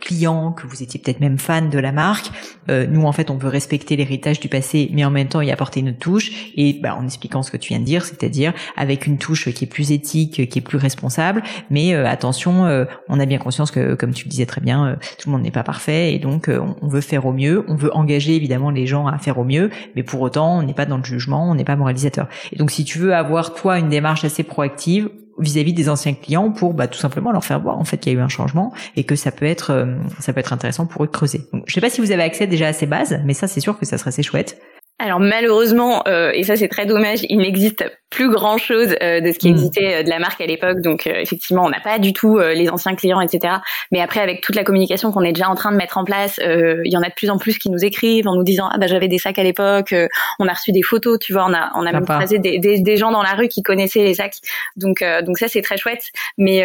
client, 0.01 0.51
que 0.51 0.65
vous 0.65 0.81
étiez 0.81 0.99
peut-être 0.99 1.19
même 1.19 1.37
fan 1.37 1.69
de 1.69 1.79
la 1.79 1.91
marque. 1.91 2.31
nous, 2.69 3.03
en 3.03 3.11
fait, 3.11 3.29
on 3.29 3.37
veut 3.37 3.49
respecter 3.49 3.95
l'héritage 3.95 4.39
du 4.39 4.47
passé, 4.47 4.89
mais 4.93 5.05
en 5.05 5.11
même 5.11 5.27
temps 5.27 5.41
y 5.41 5.51
apporter 5.51 5.81
une 5.81 5.95
touche. 5.95 6.31
Et 6.55 6.79
bah, 6.81 6.95
en 6.95 7.05
expliquant 7.05 7.43
ce 7.43 7.51
que 7.51 7.57
tu 7.57 7.69
viens 7.69 7.79
de 7.79 7.85
dire, 7.85 8.05
c'est-à-dire 8.05 8.53
avec 8.75 9.05
une 9.05 9.17
touche 9.17 9.51
qui 9.51 9.65
est 9.65 9.67
plus 9.67 9.91
éthique, 9.91 10.49
qui 10.49 10.59
est 10.59 10.61
plus 10.61 10.77
responsable, 10.77 11.43
mais 11.69 11.93
attention, 12.09 12.65
euh, 12.65 12.86
on 13.09 13.19
a 13.19 13.25
bien 13.25 13.38
conscience 13.38 13.71
que, 13.71 13.95
comme 13.95 14.13
tu 14.13 14.25
le 14.25 14.30
disais 14.30 14.45
très 14.45 14.62
bien, 14.62 14.88
euh, 14.88 14.95
tout 15.18 15.30
le 15.30 15.31
monde 15.33 15.44
n'est 15.44 15.51
pas 15.51 15.63
parfait 15.63 16.13
et 16.13 16.19
donc 16.19 16.50
euh, 16.50 16.59
on 16.81 16.88
veut 16.88 17.01
faire 17.01 17.25
au 17.25 17.33
mieux. 17.33 17.65
On 17.68 17.75
veut 17.75 17.95
engager 17.95 18.36
évidemment 18.36 18.69
les 18.69 18.88
gens 18.88 19.07
à 19.07 19.18
faire 19.18 19.38
au 19.38 19.44
mieux, 19.44 19.69
mais 19.95 20.04
pour 20.04 20.21
autant, 20.21 20.59
on 20.59 20.63
n'est 20.63 20.74
pas 20.74 20.86
dans 20.86 20.98
le 20.98 21.04
jugement, 21.04 21.50
on 21.50 21.56
n'est 21.56 21.63
pas 21.63 21.75
moralisateur. 21.75 22.27
Et 22.51 22.57
donc, 22.57 22.71
si 22.71 22.83
tu 22.86 23.00
veux 23.00 23.15
avoir 23.15 23.54
toi 23.54 23.80
une 23.80 23.89
démarche 23.89 24.24
assez 24.24 24.44
proactive 24.44 25.09
vis-à-vis 25.39 25.74
des 25.74 25.88
anciens 25.88 26.13
clients 26.13 26.51
pour 26.51 26.74
bah, 26.74 26.88
tout 26.88 26.98
simplement 26.98 27.31
leur 27.31 27.45
faire 27.45 27.59
voir 27.59 27.77
en 27.77 27.83
fait 27.83 27.98
qu'il 27.98 28.12
y 28.12 28.15
a 28.15 28.19
eu 28.19 28.21
un 28.24 28.27
changement 28.27 28.74
et 28.95 29.04
que 29.04 29.15
ça 29.15 29.31
peut 29.31 29.45
être 29.45 29.88
ça 30.19 30.33
peut 30.33 30.39
être 30.39 30.51
intéressant 30.51 30.88
pour 30.88 31.04
eux 31.04 31.07
creuser. 31.07 31.42
Donc, 31.54 31.63
je 31.68 31.74
sais 31.74 31.81
pas 31.81 31.92
si 31.92 32.01
vous 32.01 32.12
avez 32.12 32.24
accès 32.24 32.48
déjà 32.48 32.68
à 32.68 32.74
ces 32.74 32.88
bases, 32.88 33.19
mais 33.24 33.33
ça 33.33 33.48
c'est 33.48 33.59
sûr 33.59 33.77
que 33.77 33.86
ça 33.86 34.00
serait 34.00 34.09
assez 34.09 34.24
chouette. 34.24 34.59
Alors 34.99 35.19
malheureusement, 35.19 36.01
euh, 36.07 36.31
et 36.33 36.41
ça 36.41 36.55
c'est 36.55 36.69
très 36.69 36.88
dommage, 36.88 37.19
il 37.29 37.38
n'existe 37.38 37.85
plus 38.09 38.31
grand 38.31 38.57
chose 38.57 38.95
euh, 39.03 39.19
de 39.19 39.31
ce 39.31 39.38
qui 39.38 39.49
hmm. 39.49 39.53
existait 39.53 39.95
euh, 39.95 40.03
de 40.03 40.09
la 40.09 40.17
marque 40.17 40.41
à 40.41 40.47
l'époque. 40.47 40.81
Donc 40.81 41.05
effectivement, 41.05 41.65
on 41.65 41.69
n'a 41.69 41.79
pas 41.79 41.99
du 41.99 42.13
tout 42.13 42.39
les 42.39 42.69
anciens 42.69 42.95
clients, 42.95 43.21
etc. 43.21 43.55
Mais 43.91 44.01
après, 44.01 44.21
avec 44.21 44.41
toute 44.41 44.55
la 44.55 44.63
communication 44.63 45.11
qu'on 45.11 45.21
est 45.21 45.33
déjà 45.33 45.49
en 45.49 45.55
train 45.55 45.71
de 45.71 45.77
mettre 45.77 45.99
en 45.99 46.03
place, 46.03 46.39
il 46.44 46.91
y 46.91 46.97
en 46.97 47.03
a 47.03 47.09
de 47.09 47.13
plus 47.13 47.29
en 47.29 47.38
plus 47.38 47.59
qui 47.59 47.69
nous 47.69 47.85
écrivent 47.85 48.27
en 48.27 48.35
nous 48.35 48.44
disant 48.44 48.69
ah 48.71 48.77
bah 48.79 48.88
j'avais 48.88 49.07
des 49.07 49.19
sacs 49.19 49.38
à 49.38 49.44
l'époque. 49.44 49.94
on 50.39 50.47
a 50.47 50.53
reçu 50.53 50.71
des 50.71 50.81
photos, 50.81 51.19
tu 51.19 51.33
vois, 51.33 51.45
on 51.47 51.53
a 51.53 51.71
on 51.75 51.85
a 51.85 51.91
même 51.91 52.05
croisé 52.05 52.39
des, 52.39 52.57
des, 52.57 52.79
des, 52.81 52.97
gens 52.97 53.11
dans 53.11 53.21
la 53.21 53.33
rue 53.33 53.49
qui 53.49 53.61
connaissaient 53.61 54.03
les 54.03 54.15
sacs. 54.15 54.38
Donc 54.77 55.03
donc 55.23 55.38
ça 55.38 55.47
c'est 55.47 55.61
très 55.61 55.77
chouette. 55.77 56.05
Mais 56.38 56.63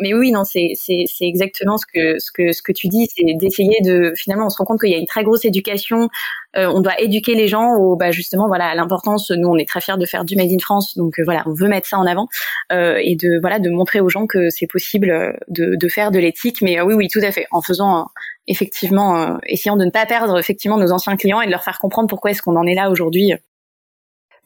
mais 0.00 0.14
oui 0.14 0.30
non 0.30 0.44
c'est 0.44 0.70
c'est 0.74 1.04
c'est 1.06 1.26
exactement 1.26 1.76
ce 1.76 1.84
que 1.92 2.18
ce 2.18 2.32
que 2.32 2.52
ce 2.52 2.62
que 2.62 2.72
tu 2.72 2.88
dis, 2.88 3.08
c'est 3.14 3.34
d'essayer 3.34 3.80
de 3.82 4.14
finalement 4.16 4.46
on 4.46 4.50
se 4.50 4.56
rend 4.56 4.64
compte 4.64 4.80
qu'il 4.80 4.90
y 4.90 4.94
a 4.94 4.98
une 4.98 5.06
très 5.06 5.24
grosse 5.24 5.44
éducation. 5.44 6.08
on 6.56 6.80
doit 6.80 6.98
éduquer 7.00 7.34
les 7.34 7.48
gens 7.48 7.73
bah, 7.96 8.10
justement 8.10 8.46
voilà 8.46 8.74
l'importance. 8.74 9.30
Nous, 9.30 9.48
on 9.48 9.56
est 9.56 9.68
très 9.68 9.80
fiers 9.80 9.96
de 9.98 10.06
faire 10.06 10.24
du 10.24 10.36
Made 10.36 10.50
in 10.50 10.58
France, 10.58 10.96
donc 10.96 11.18
euh, 11.18 11.22
voilà, 11.24 11.42
on 11.46 11.52
veut 11.52 11.68
mettre 11.68 11.86
ça 11.86 11.98
en 11.98 12.06
avant 12.06 12.28
euh, 12.72 12.98
et 13.02 13.16
de 13.16 13.40
voilà 13.40 13.58
de 13.58 13.70
montrer 13.70 14.00
aux 14.00 14.08
gens 14.08 14.26
que 14.26 14.50
c'est 14.50 14.66
possible 14.66 15.10
euh, 15.10 15.32
de, 15.48 15.76
de, 15.76 15.88
faire 15.88 16.10
de 16.10 16.18
l'éthique. 16.18 16.62
Mais 16.62 16.80
oui, 16.80 16.94
oui, 16.94 17.08
tout 17.08 17.20
à 17.22 17.30
fait, 17.30 17.46
en 17.50 17.62
faisant 17.62 18.06
effectivement, 18.46 19.38
essayant 19.46 19.76
de 19.76 19.84
ne 19.84 19.90
pas 19.90 20.04
perdre 20.04 20.38
effectivement 20.38 20.76
nos 20.76 20.92
anciens 20.92 21.16
clients 21.16 21.40
et 21.40 21.46
de 21.46 21.50
leur 21.50 21.64
faire 21.64 21.78
comprendre 21.78 22.08
pourquoi 22.08 22.30
est-ce 22.30 22.42
qu'on 22.42 22.56
en 22.56 22.66
est 22.66 22.74
là 22.74 22.90
aujourd'hui 22.90 23.32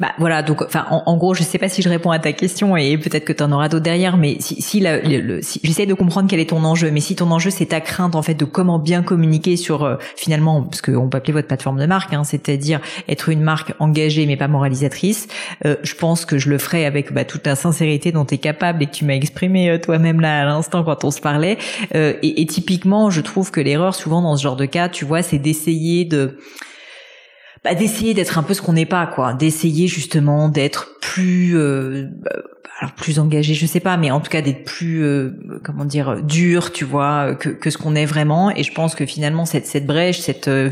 bah 0.01 0.13
voilà, 0.19 0.45
donc 0.45 0.63
enfin 0.63 0.87
en, 0.91 1.17
gros, 1.17 1.35
je 1.35 1.43
sais 1.43 1.59
pas 1.59 1.69
si 1.69 1.83
je 1.83 1.89
réponds 1.89 2.13
à 2.13 2.21
ta 2.21 2.33
question 2.33 2.77
et 2.77 2.97
peut-être 2.99 3.25
que 3.25 3.33
tu 3.33 3.43
en 3.43 3.51
auras 3.51 3.69
d'autres 3.69 3.83
derrière, 3.83 4.17
mais 4.17 4.37
si, 4.39 4.63
si, 4.63 4.79
le, 4.81 5.41
si 5.43 5.61
j'essaie 5.65 5.87
de 5.87 5.95
comprendre 5.95 6.29
quel 6.31 6.39
est 6.39 6.51
ton 6.51 6.63
enjeu, 6.63 6.93
mais 6.93 7.01
si 7.01 7.17
ton 7.17 7.29
enjeu 7.33 7.51
c'est 7.51 7.67
ta 7.67 7.81
crainte 7.81 8.15
en 8.15 8.23
fait 8.23 8.35
de 8.35 8.45
comment 8.45 8.79
bien 8.79 9.03
communiquer 9.03 9.57
sur 9.57 9.83
euh, 9.83 9.97
finalement, 10.15 10.63
parce 10.63 10.83
qu'on 10.83 11.09
peut 11.09 11.19
appeler 11.19 11.33
votre 11.33 11.49
plateforme 11.49 11.81
de 11.81 11.87
marque, 11.87 12.13
hein, 12.15 12.23
c'est-à-dire 12.23 12.81
être 13.09 13.29
une 13.29 13.41
marque 13.41 13.75
engagée 13.81 14.25
mais 14.27 14.37
pas 14.37 14.47
moralisatrice, 14.47 15.27
euh, 15.67 15.75
je 15.83 15.95
pense 15.97 16.25
que 16.25 16.39
je 16.39 16.49
le 16.49 16.59
ferai 16.59 16.87
avec 16.87 17.13
bah, 17.13 17.25
toute 17.25 17.45
la 17.45 17.57
sincérité 17.57 18.13
dont 18.13 18.25
tu 18.25 18.35
es 18.35 18.39
capable 18.39 18.85
et 18.85 18.87
que 18.87 18.93
tu 18.93 19.05
m'as 19.05 19.15
exprimé 19.15 19.69
euh, 19.69 19.79
toi-même 19.79 20.21
là 20.21 20.43
à 20.43 20.45
l'instant 20.45 20.85
quand 20.85 21.03
on 21.03 21.11
se 21.11 21.21
parlait. 21.21 21.59
Et, 21.93 22.41
et 22.41 22.47
typiquement, 22.47 23.11
je 23.11 23.21
trouve 23.21 23.51
que 23.51 23.61
l'erreur 23.61 23.97
souvent 23.97 24.23
dans 24.23 24.37
ce 24.37 24.43
genre 24.45 24.57
de 24.57 24.65
cas, 24.65 24.89
tu 24.89 25.05
vois, 25.05 25.23
c'est 25.23 25.39
d'essayer 25.39 26.05
de 26.05 26.39
bah, 27.65 27.75
d'essayer 27.75 28.15
d'être 28.15 28.39
un 28.39 28.43
peu 28.43 28.55
ce 28.55 28.63
qu'on 28.63 28.73
n'est 28.73 28.87
pas 28.87 29.07
quoi. 29.07 29.35
D'essayer 29.35 29.89
justement 29.89 30.49
d'être 30.49 30.99
plus 31.01 31.57
euh, 31.57 32.07
alors 32.81 32.93
plus 32.93 33.19
engagé, 33.19 33.55
je 33.55 33.67
sais 33.67 33.81
pas, 33.81 33.97
mais 33.97 34.13
en 34.13 34.21
tout 34.21 34.31
cas 34.31 34.41
d'être 34.41 34.65
plus 34.65 35.03
euh, 35.03 35.33
comment 35.65 35.85
dire 35.85 36.23
dur, 36.23 36.71
tu 36.71 36.85
vois, 36.85 37.35
que, 37.35 37.49
que 37.49 37.71
ce 37.71 37.79
qu'on 37.79 37.97
est 37.97 38.07
vraiment. 38.07 38.53
Et 38.53 38.63
je 38.63 38.73
pense 38.73 38.95
que 38.95 39.05
finalement 39.05 39.47
cette 39.47 39.67
cette 39.67 39.85
brèche, 39.85 40.21
cette 40.21 40.47
euh, 40.47 40.71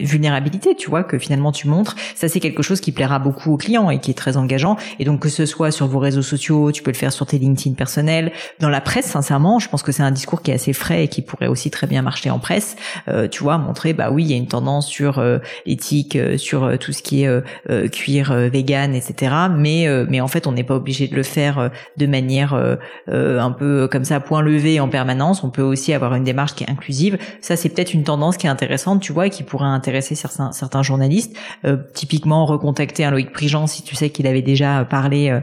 vulnérabilité, 0.00 0.74
tu 0.74 0.88
vois, 0.88 1.04
que 1.04 1.18
finalement 1.18 1.52
tu 1.52 1.68
montres, 1.68 1.94
ça 2.14 2.28
c'est 2.28 2.40
quelque 2.40 2.62
chose 2.62 2.80
qui 2.80 2.90
plaira 2.90 3.18
beaucoup 3.18 3.52
aux 3.52 3.58
clients 3.58 3.90
et 3.90 4.00
qui 4.00 4.10
est 4.10 4.14
très 4.14 4.38
engageant. 4.38 4.76
Et 4.98 5.04
donc 5.04 5.20
que 5.20 5.28
ce 5.28 5.44
soit 5.44 5.70
sur 5.70 5.86
vos 5.88 5.98
réseaux 5.98 6.22
sociaux, 6.22 6.72
tu 6.72 6.82
peux 6.82 6.90
le 6.90 6.96
faire 6.96 7.12
sur 7.12 7.26
tes 7.26 7.38
LinkedIn 7.38 7.74
personnels, 7.74 8.32
dans 8.58 8.70
la 8.70 8.80
presse, 8.80 9.06
sincèrement, 9.06 9.58
je 9.58 9.68
pense 9.68 9.82
que 9.82 9.92
c'est 9.92 10.02
un 10.02 10.10
discours 10.10 10.40
qui 10.40 10.52
est 10.52 10.54
assez 10.54 10.72
frais 10.72 11.04
et 11.04 11.08
qui 11.08 11.20
pourrait 11.20 11.48
aussi 11.48 11.70
très 11.70 11.86
bien 11.86 12.00
marcher 12.00 12.30
en 12.30 12.38
presse. 12.38 12.76
Euh, 13.08 13.28
tu 13.28 13.42
vois, 13.42 13.58
montrer, 13.58 13.92
bah 13.92 14.10
oui, 14.10 14.24
il 14.24 14.30
y 14.30 14.34
a 14.34 14.38
une 14.38 14.48
tendance 14.48 14.88
sur 14.88 15.18
euh, 15.18 15.38
l'éthique, 15.66 16.16
sur 16.38 16.78
tout 16.78 16.92
ce 16.92 17.02
qui 17.02 17.24
est 17.24 17.90
cuir, 17.90 18.32
vegan, 18.32 18.94
etc. 18.94 19.34
Mais 19.54 19.86
mais 20.08 20.22
en 20.22 20.28
fait, 20.28 20.46
on 20.46 20.52
n'est 20.52 20.64
pas 20.64 20.76
obligé 20.76 21.08
de 21.08 21.14
le 21.14 21.22
faire 21.22 21.41
euh, 21.50 21.68
de 21.96 22.06
manière 22.06 22.54
euh, 22.54 22.76
euh, 23.08 23.40
un 23.40 23.50
peu 23.50 23.88
comme 23.90 24.04
ça 24.04 24.20
point 24.20 24.42
levé 24.42 24.80
en 24.80 24.88
permanence. 24.88 25.44
On 25.44 25.50
peut 25.50 25.62
aussi 25.62 25.92
avoir 25.92 26.14
une 26.14 26.24
démarche 26.24 26.54
qui 26.54 26.64
est 26.64 26.70
inclusive. 26.70 27.18
Ça, 27.40 27.56
c'est 27.56 27.68
peut-être 27.68 27.94
une 27.94 28.04
tendance 28.04 28.36
qui 28.36 28.46
est 28.46 28.50
intéressante, 28.50 29.00
tu 29.00 29.12
vois, 29.12 29.26
et 29.26 29.30
qui 29.30 29.42
pourrait 29.42 29.66
intéresser 29.66 30.14
certains, 30.14 30.52
certains 30.52 30.82
journalistes. 30.82 31.36
typiquement, 31.94 32.44
recontacter 32.46 33.04
un 33.04 33.10
Loïc 33.10 33.32
Prigent 33.32 33.66
si 33.66 33.82
tu 33.82 33.94
sais 33.94 34.10
qu'il 34.10 34.26
avait 34.26 34.42
déjà 34.42 34.84
parlé 34.84 35.40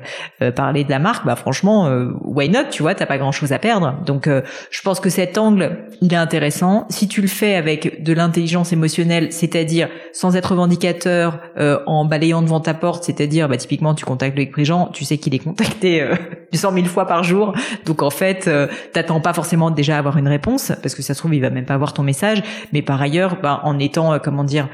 parlé 0.56 0.84
de 0.84 0.90
la 0.90 1.00
marque. 1.00 1.26
Bah 1.26 1.36
franchement, 1.36 1.90
why 2.24 2.50
not 2.50 2.70
Tu 2.72 2.82
vois, 2.82 2.96
t'as 2.96 3.06
pas 3.06 3.18
grand-chose 3.18 3.52
à 3.52 3.60
perdre. 3.60 3.96
Donc, 4.06 4.28
je 4.28 4.82
pense 4.82 5.00
que 5.00 5.10
cet 5.10 5.38
angle, 5.38 5.88
il 6.02 6.14
est 6.14 6.18
intéressant. 6.18 6.86
Si 6.90 7.08
tu 7.08 7.22
le 7.22 7.28
fais 7.28 7.56
avec 7.56 8.04
de 8.04 8.14
l'intelligence 8.14 8.74
émotionnelle, 8.74 9.32
c'est-à-dire 9.32 9.90
sans 10.14 10.36
être 10.36 10.52
revendicateur, 10.52 11.40
en 11.86 12.06
balayant 12.06 12.42
devant 12.42 12.60
ta 12.60 12.74
porte, 12.74 13.04
c'est-à-dire, 13.04 13.48
bah, 13.50 13.58
typiquement, 13.58 13.94
tu 13.94 14.06
contactes 14.06 14.36
Loïc 14.36 14.52
Prigent, 14.52 14.90
tu 14.94 15.06
sais 15.06 15.18
qu'il 15.18 15.34
est 15.34 15.40
contacté 15.40 15.89
euh, 15.98 16.16
du 16.52 16.58
100 16.58 16.74
000 16.74 16.86
fois 16.86 17.06
par 17.06 17.24
jour. 17.24 17.54
Donc 17.86 18.02
en 18.02 18.10
fait, 18.10 18.48
euh, 18.48 18.68
t'attends 18.94 19.22
pas 19.22 19.34
forcément 19.34 19.72
déjà 19.72 19.96
à 19.96 20.00
avoir 20.00 20.18
une 20.18 20.28
réponse 20.28 20.72
parce 20.82 20.96
que 20.96 21.02
ça 21.02 21.14
se 21.14 21.20
trouve 21.20 21.34
il 21.36 21.42
va 21.42 21.50
même 21.50 21.66
pas 21.66 21.78
voir 21.78 21.94
ton 21.94 22.04
message. 22.04 22.42
Mais 22.74 22.82
par 22.82 23.02
ailleurs, 23.02 23.38
bah, 23.42 23.62
en 23.64 23.80
étant 23.80 24.14
euh, 24.14 24.20
comment 24.20 24.44
dire 24.44 24.68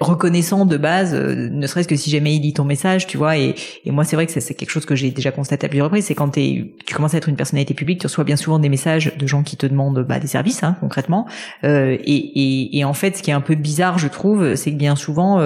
reconnaissant 0.00 0.66
de 0.66 0.76
base, 0.76 1.14
ne 1.14 1.64
serait-ce 1.68 1.86
que 1.86 1.94
si 1.94 2.10
jamais 2.10 2.34
il 2.34 2.42
lit 2.42 2.54
ton 2.54 2.64
message, 2.64 3.06
tu 3.06 3.16
vois. 3.16 3.38
Et, 3.38 3.54
et 3.84 3.92
moi 3.92 4.02
c'est 4.02 4.16
vrai 4.16 4.26
que 4.26 4.32
c'est 4.32 4.54
quelque 4.54 4.70
chose 4.70 4.84
que 4.84 4.96
j'ai 4.96 5.12
déjà 5.12 5.30
constaté 5.30 5.66
à 5.66 5.68
plusieurs 5.68 5.86
reprises, 5.86 6.06
c'est 6.06 6.16
quand 6.16 6.30
tu 6.30 6.74
commences 6.92 7.14
à 7.14 7.18
être 7.18 7.28
une 7.28 7.36
personnalité 7.36 7.72
publique, 7.72 8.00
tu 8.00 8.08
reçois 8.08 8.24
bien 8.24 8.34
souvent 8.34 8.58
des 8.58 8.68
messages 8.68 9.16
de 9.16 9.26
gens 9.28 9.44
qui 9.44 9.56
te 9.56 9.64
demandent 9.66 10.00
bah, 10.00 10.18
des 10.18 10.26
services 10.26 10.64
hein, 10.64 10.76
concrètement. 10.80 11.28
Et, 11.62 11.68
et, 11.68 12.78
et, 12.78 12.84
en 12.84 12.94
fait, 12.94 13.16
ce 13.16 13.22
qui 13.22 13.30
est 13.30 13.34
un 13.34 13.40
peu 13.40 13.54
bizarre, 13.54 13.96
je 13.98 14.08
trouve, 14.08 14.56
c'est 14.56 14.72
que 14.72 14.76
bien 14.76 14.96
souvent 14.96 15.38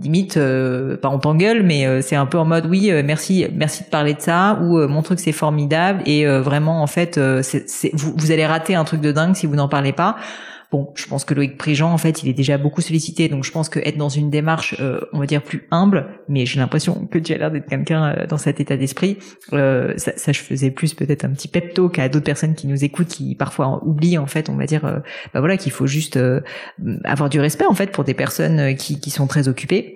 limite 0.00 0.38
pas 1.02 1.08
on 1.08 1.18
t'engueule 1.18 1.62
mais 1.62 2.02
c'est 2.02 2.16
un 2.16 2.26
peu 2.26 2.38
en 2.38 2.44
mode 2.44 2.66
oui 2.66 2.90
merci 3.04 3.46
merci 3.52 3.84
de 3.84 3.88
parler 3.88 4.14
de 4.14 4.20
ça 4.20 4.58
ou 4.62 4.78
mon 4.86 5.02
truc 5.02 5.18
c'est 5.18 5.32
formidable 5.32 6.02
et 6.06 6.26
vraiment 6.26 6.82
en 6.82 6.86
fait 6.86 7.18
vous, 7.18 8.14
vous 8.16 8.30
allez 8.30 8.46
rater 8.46 8.74
un 8.74 8.84
truc 8.84 9.00
de 9.00 9.12
dingue 9.12 9.34
si 9.34 9.46
vous 9.46 9.56
n'en 9.56 9.68
parlez 9.68 9.92
pas 9.92 10.16
Bon, 10.70 10.92
je 10.94 11.06
pense 11.06 11.24
que 11.24 11.32
Loïc 11.32 11.56
Prigent, 11.56 11.90
en 11.90 11.96
fait, 11.96 12.22
il 12.22 12.28
est 12.28 12.34
déjà 12.34 12.58
beaucoup 12.58 12.82
sollicité, 12.82 13.30
donc 13.30 13.42
je 13.42 13.50
pense 13.50 13.70
que 13.70 13.78
être 13.78 13.96
dans 13.96 14.10
une 14.10 14.28
démarche, 14.28 14.76
euh, 14.80 15.00
on 15.14 15.18
va 15.18 15.24
dire 15.24 15.42
plus 15.42 15.66
humble, 15.70 16.08
mais 16.28 16.44
j'ai 16.44 16.60
l'impression 16.60 17.06
que 17.06 17.18
tu 17.18 17.32
as 17.32 17.38
l'air 17.38 17.50
d'être 17.50 17.70
quelqu'un 17.70 18.04
euh, 18.04 18.26
dans 18.26 18.36
cet 18.36 18.60
état 18.60 18.76
d'esprit. 18.76 19.16
Euh, 19.54 19.94
ça, 19.96 20.12
ça, 20.16 20.32
je 20.32 20.40
faisais 20.40 20.70
plus 20.70 20.92
peut-être 20.92 21.24
un 21.24 21.30
petit 21.30 21.48
pepto 21.48 21.88
qu'à 21.88 22.10
d'autres 22.10 22.26
personnes 22.26 22.54
qui 22.54 22.66
nous 22.66 22.84
écoutent, 22.84 23.08
qui 23.08 23.34
parfois 23.34 23.82
oublient 23.82 24.18
en 24.18 24.26
fait, 24.26 24.50
on 24.50 24.56
va 24.56 24.66
dire, 24.66 24.82
bah 25.32 25.40
voilà, 25.40 25.56
qu'il 25.56 25.72
faut 25.72 25.86
juste 25.86 26.18
avoir 27.04 27.30
du 27.30 27.40
respect 27.40 27.64
en 27.66 27.74
fait 27.74 27.90
pour 27.90 28.04
des 28.04 28.14
personnes 28.14 28.76
qui, 28.76 29.00
qui 29.00 29.10
sont 29.10 29.26
très 29.26 29.48
occupées 29.48 29.94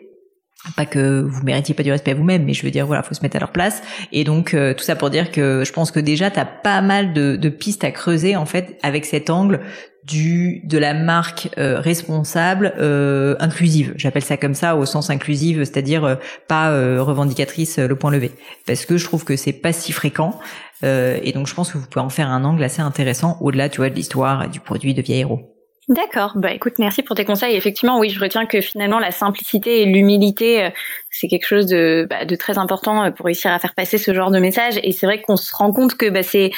pas 0.77 0.87
que 0.87 1.23
vous 1.23 1.43
méritiez 1.43 1.75
pas 1.75 1.83
du 1.83 1.91
respect 1.91 2.13
à 2.13 2.15
vous-même, 2.15 2.45
mais 2.45 2.55
je 2.55 2.63
veux 2.63 2.71
dire 2.71 2.87
voilà, 2.87 3.03
faut 3.03 3.15
se 3.15 3.23
mettre 3.23 3.35
à 3.35 3.41
leur 3.41 3.51
place. 3.51 3.83
Et 4.13 4.23
donc 4.23 4.51
tout 4.51 4.85
ça 4.85 4.95
pour 4.95 5.11
dire 5.11 5.33
que 5.33 5.65
je 5.67 5.73
pense 5.73 5.91
que 5.91 5.99
déjà 5.99 6.31
tu 6.31 6.39
as 6.39 6.45
pas 6.45 6.81
mal 6.81 7.13
de, 7.13 7.35
de, 7.35 7.49
pistes 7.49 7.83
à 7.83 7.91
creuser 7.91 8.37
en 8.37 8.47
fait 8.47 8.79
avec 8.85 9.05
cet 9.05 9.29
angle 9.29 9.61
du 10.05 10.61
de 10.65 10.79
la 10.79 10.95
marque 10.95 11.49
euh, 11.59 11.79
responsable 11.81 12.75
euh, 12.79 13.37
inclusive. 13.39 13.95
J'appelle 13.97 14.25
ça 14.25 14.37
comme 14.37 14.55
ça 14.55 14.77
au 14.77 14.85
sens 14.85 15.11
inclusive, 15.11 15.59
c'est-à-dire 15.65 16.05
euh, 16.05 16.15
pas 16.49 16.71
revendicatrice 17.01 17.79
le 17.79 17.97
point 17.97 18.11
levé, 18.11 18.33
parce 18.67 18.85
que 18.85 18.97
je 18.97 19.05
trouve 19.05 19.25
que 19.25 19.37
c'est 19.37 19.53
pas 19.53 19.73
si 19.73 19.93
fréquent. 19.93 20.39
et 20.83 21.33
donc 21.35 21.47
je 21.47 21.55
pense 21.55 21.73
que 21.73 21.79
vous 21.79 21.87
pouvez 21.87 22.05
en 22.05 22.11
faire 22.11 22.29
un 22.29 22.45
angle 22.45 22.63
assez 22.63 22.83
intéressant 22.83 23.39
au-delà, 23.41 23.69
tu 23.69 23.79
vois, 23.79 23.91
de 23.91 23.95
l'histoire 23.95 24.49
du 24.49 24.61
produit 24.61 24.95
de 24.95 25.03
Vieille 25.03 25.21
Héros. 25.21 25.41
D'accord. 25.89 26.33
Bah 26.37 26.53
écoute, 26.53 26.75
merci 26.79 27.03
pour 27.03 27.17
tes 27.17 27.25
conseils. 27.25 27.57
Effectivement, 27.57 27.99
oui, 27.99 28.09
je 28.09 28.21
retiens 28.21 28.47
que 28.47 28.61
finalement 28.61 28.99
la 28.99 29.11
simplicité 29.11 29.83
et 29.83 29.85
l'humilité, 29.85 30.71
c'est 31.11 31.29
quelque 31.29 31.47
chose 31.47 31.67
de, 31.67 32.07
bah, 32.09 32.25
de 32.25 32.37
très 32.37 32.57
important 32.57 33.11
pour 33.13 33.27
réussir 33.27 33.53
à 33.53 33.59
faire 33.59 33.75
passer 33.75 33.99
ce 33.99 34.15
genre 34.15 34.31
de 34.31 34.39
message. 34.39 34.75
Et 34.83 34.93
c'est 34.93 35.07
vrai 35.07 35.21
qu'on 35.21 35.37
se 35.37 35.55
rend 35.55 35.73
compte 35.73 35.97
que 35.97 36.09
bah, 36.09 36.23
c'est 36.23 36.53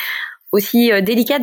aussi 0.54 0.92
euh, 0.92 1.00
délicat, 1.00 1.38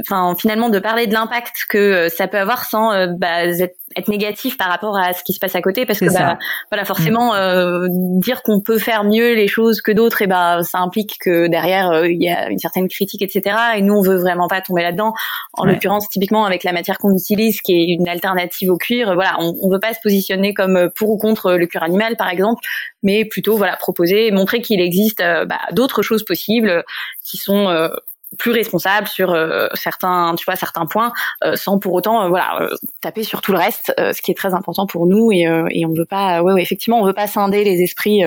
enfin 0.00 0.34
finalement 0.36 0.68
de 0.68 0.80
parler 0.80 1.06
de 1.06 1.12
l'impact 1.12 1.66
que 1.68 1.78
euh, 1.78 2.08
ça 2.08 2.26
peut 2.26 2.38
avoir 2.38 2.64
sans 2.64 2.92
euh, 2.92 3.06
bah, 3.16 3.44
être, 3.44 4.08
négatif 4.08 4.58
par 4.58 4.68
rapport 4.68 4.98
à 4.98 5.12
ce 5.12 5.22
qui 5.22 5.32
se 5.32 5.38
passe 5.38 5.54
à 5.54 5.62
côté, 5.62 5.86
parce 5.86 6.00
que 6.00 6.12
bah, 6.12 6.36
voilà 6.70 6.84
forcément 6.84 7.32
mm. 7.34 8.20
dire 8.20 8.42
qu'on 8.42 8.60
peut 8.60 8.78
faire 8.78 9.04
mieux 9.04 9.34
les 9.34 9.48
choses 9.48 9.80
que 9.80 9.90
d'autres, 9.90 10.20
et 10.22 10.26
bah 10.26 10.62
ça 10.62 10.78
implique 10.80 11.16
que 11.18 11.46
derrière 11.46 12.04
il 12.04 12.22
y 12.22 12.28
a 12.28 12.50
une 12.50 12.58
certaine 12.58 12.88
critique, 12.88 13.22
etc. 13.22 13.56
Et 13.76 13.82
nous 13.82 13.94
on 13.94 14.02
veut 14.02 14.18
vraiment 14.18 14.48
pas 14.48 14.60
tomber 14.60 14.82
là-dedans. 14.82 15.14
En 15.54 15.64
l'occurrence 15.64 16.08
typiquement 16.08 16.44
avec 16.44 16.62
la 16.62 16.72
matière 16.72 16.98
qu'on 16.98 17.14
utilise, 17.14 17.62
qui 17.62 17.72
est 17.72 17.94
une 17.94 18.08
alternative 18.08 18.70
au 18.70 18.76
cuir, 18.76 19.14
voilà 19.14 19.36
on, 19.38 19.54
on 19.62 19.70
veut 19.70 19.80
pas 19.80 19.94
se 19.94 20.00
positionner 20.02 20.52
comme 20.52 20.90
pour 20.94 21.10
ou 21.10 21.16
contre 21.16 21.52
le 21.52 21.66
cuir 21.66 21.82
animal 21.82 22.16
par 22.16 22.28
exemple, 22.28 22.60
mais 23.02 23.24
plutôt 23.24 23.56
voilà 23.56 23.76
proposer, 23.76 24.30
montrer 24.30 24.60
qu'il 24.60 24.80
existe 24.80 25.22
bah, 25.46 25.60
d'autres 25.72 26.02
choses 26.02 26.24
possibles 26.24 26.84
qui 27.22 27.38
sont 27.38 27.90
plus 28.38 28.52
responsable 28.52 29.06
sur 29.06 29.30
euh, 29.30 29.68
certains 29.74 30.34
tu 30.36 30.44
vois 30.44 30.56
certains 30.56 30.86
points 30.86 31.12
euh, 31.44 31.56
sans 31.56 31.78
pour 31.78 31.92
autant 31.94 32.24
euh, 32.24 32.28
voilà 32.28 32.68
taper 33.00 33.22
sur 33.22 33.40
tout 33.40 33.52
le 33.52 33.58
reste 33.58 33.92
ce 33.96 34.22
qui 34.22 34.30
est 34.30 34.34
très 34.34 34.54
important 34.54 34.86
pour 34.86 35.06
nous 35.06 35.32
et, 35.32 35.46
et 35.70 35.86
on 35.86 35.92
veut 35.92 36.06
pas 36.08 36.42
ouais, 36.42 36.52
ouais, 36.52 36.62
effectivement 36.62 37.00
on 37.00 37.04
veut 37.04 37.12
pas 37.12 37.26
scinder 37.26 37.64
les 37.64 37.82
esprits 37.82 38.22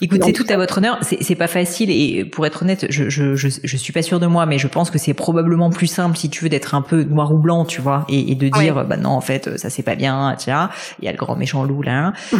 Écoute, 0.00 0.22
c'est 0.24 0.32
tout 0.32 0.46
à 0.48 0.56
votre 0.56 0.78
honneur. 0.78 0.98
C'est 1.02 1.34
pas 1.34 1.46
facile 1.46 1.90
et 1.90 2.24
pour 2.24 2.44
être 2.46 2.62
honnête, 2.62 2.86
je, 2.90 3.08
je, 3.08 3.34
je, 3.34 3.48
je, 3.62 3.76
suis 3.76 3.92
pas 3.92 4.02
sûre 4.02 4.20
de 4.20 4.26
moi, 4.26 4.44
mais 4.46 4.58
je 4.58 4.68
pense 4.68 4.90
que 4.90 4.98
c'est 4.98 5.14
probablement 5.14 5.70
plus 5.70 5.86
simple 5.86 6.16
si 6.16 6.28
tu 6.28 6.42
veux 6.42 6.48
d'être 6.50 6.74
un 6.74 6.82
peu 6.82 7.02
noir 7.04 7.32
ou 7.32 7.38
blanc, 7.38 7.64
tu 7.64 7.80
vois, 7.80 8.04
et, 8.08 8.32
et 8.32 8.34
de 8.34 8.48
dire 8.48 8.84
bah 8.84 8.96
non 8.96 9.10
en 9.10 9.20
fait 9.20 9.58
ça 9.58 9.70
c'est 9.70 9.82
pas 9.82 9.94
bien, 9.94 10.36
vois. 10.46 10.70
Il 11.00 11.04
y 11.04 11.08
a 11.08 11.12
le 11.12 11.18
grand 11.18 11.36
méchant 11.36 11.64
loup 11.64 11.82
là. 11.82 12.12
euh, 12.34 12.38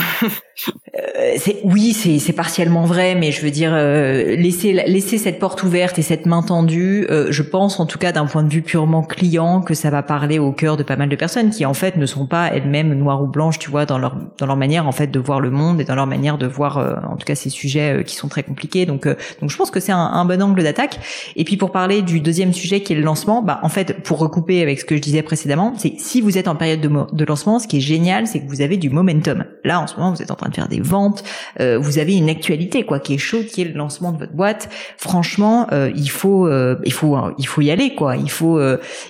c'est 1.38 1.60
oui, 1.64 1.92
c'est 1.92 2.18
c'est 2.18 2.32
partiellement 2.32 2.84
vrai, 2.84 3.14
mais 3.14 3.32
je 3.32 3.42
veux 3.42 3.50
dire 3.50 3.72
euh, 3.72 4.36
laisser 4.36 4.72
laisser 4.72 5.18
cette 5.18 5.38
porte 5.38 5.62
ouverte 5.62 5.98
et 5.98 6.02
cette 6.02 6.26
main 6.26 6.42
tendue. 6.42 7.06
Euh, 7.10 7.28
je 7.30 7.42
pense 7.42 7.80
en 7.80 7.86
tout 7.86 7.98
cas 7.98 8.12
d'un 8.12 8.26
point 8.26 8.42
de 8.42 8.52
vue 8.52 8.62
purement 8.62 9.02
client 9.02 9.60
que 9.60 9.74
ça 9.74 9.90
va 9.90 10.02
parler 10.02 10.38
au 10.38 10.52
cœur 10.52 10.76
de 10.76 10.82
pas 10.82 10.96
mal 10.96 11.08
de 11.08 11.16
personnes 11.16 11.50
qui 11.50 11.64
en 11.64 11.74
fait 11.74 11.96
ne 11.96 12.06
sont 12.06 12.26
pas 12.26 12.50
elles-mêmes 12.52 12.94
noires 12.94 13.22
ou 13.22 13.26
blanches, 13.26 13.58
tu 13.58 13.70
vois, 13.70 13.86
dans 13.86 13.98
leur 13.98 14.16
dans 14.38 14.46
leur 14.46 14.56
manière 14.56 14.86
en 14.86 14.92
fait 14.92 15.08
de 15.08 15.18
voir 15.18 15.40
le 15.40 15.50
monde 15.50 15.80
et 15.80 15.84
dans 15.84 15.94
leur 15.94 16.06
manière 16.06 16.38
de 16.38 16.46
voir 16.46 16.78
euh, 16.78 16.94
en 17.08 17.16
tout 17.16 17.24
cas 17.24 17.34
ces 17.34 17.50
sujets 17.50 17.98
euh, 17.98 18.02
qui 18.02 18.16
sont 18.16 18.28
très 18.28 18.42
compliqués. 18.42 18.86
Donc, 18.86 19.06
euh, 19.06 19.16
donc 19.40 19.50
je 19.50 19.56
pense 19.56 19.70
que 19.70 19.80
c'est 19.80 19.92
un, 19.92 19.98
un, 19.98 20.24
bon 20.24 20.42
angle 20.42 20.62
d'attaque. 20.62 20.98
Et 21.36 21.44
puis 21.44 21.56
pour 21.56 21.72
parler 21.72 22.02
du 22.02 22.20
deuxième 22.20 22.52
sujet 22.52 22.80
qui 22.80 22.92
est 22.92 22.96
le 22.96 23.02
lancement, 23.02 23.42
bah 23.42 23.60
en 23.62 23.68
fait 23.68 24.02
pour 24.02 24.18
recouper 24.18 24.62
avec 24.62 24.80
ce 24.80 24.84
que 24.84 24.96
je 24.96 25.00
disais 25.00 25.22
précédemment, 25.22 25.74
c'est 25.76 25.94
si 25.98 26.20
vous 26.20 26.38
êtes 26.38 26.48
en 26.48 26.56
période 26.56 26.80
de, 26.80 26.90
de 27.12 27.24
lancement, 27.24 27.58
ce 27.58 27.68
qui 27.68 27.78
est 27.78 27.80
génial, 27.80 28.26
c'est 28.26 28.40
que 28.40 28.48
vous 28.48 28.60
avez 28.60 28.76
du 28.76 28.90
momentum. 28.90 29.44
Là 29.64 29.80
en 29.80 29.86
ce 29.86 29.96
moment, 29.96 30.12
vous 30.12 30.22
êtes 30.22 30.30
en 30.30 30.36
train 30.36 30.48
de 30.48 30.54
faire 30.54 30.68
des 30.68 30.80
ventes, 30.80 31.15
euh, 31.60 31.78
vous 31.78 31.98
avez 31.98 32.14
une 32.14 32.28
actualité 32.28 32.84
quoi 32.84 33.00
qui 33.00 33.14
est 33.14 33.18
chaude, 33.18 33.46
qui 33.46 33.62
est 33.62 33.64
le 33.64 33.74
lancement 33.74 34.12
de 34.12 34.18
votre 34.18 34.32
boîte. 34.32 34.68
Franchement, 34.96 35.68
il 35.94 36.10
faut 36.10 36.48
il 36.84 36.92
faut 36.92 37.16
il 37.38 37.46
faut 37.46 37.60
y 37.60 37.70
aller 37.70 37.94
quoi. 37.94 38.16
Il 38.16 38.30
faut 38.30 38.60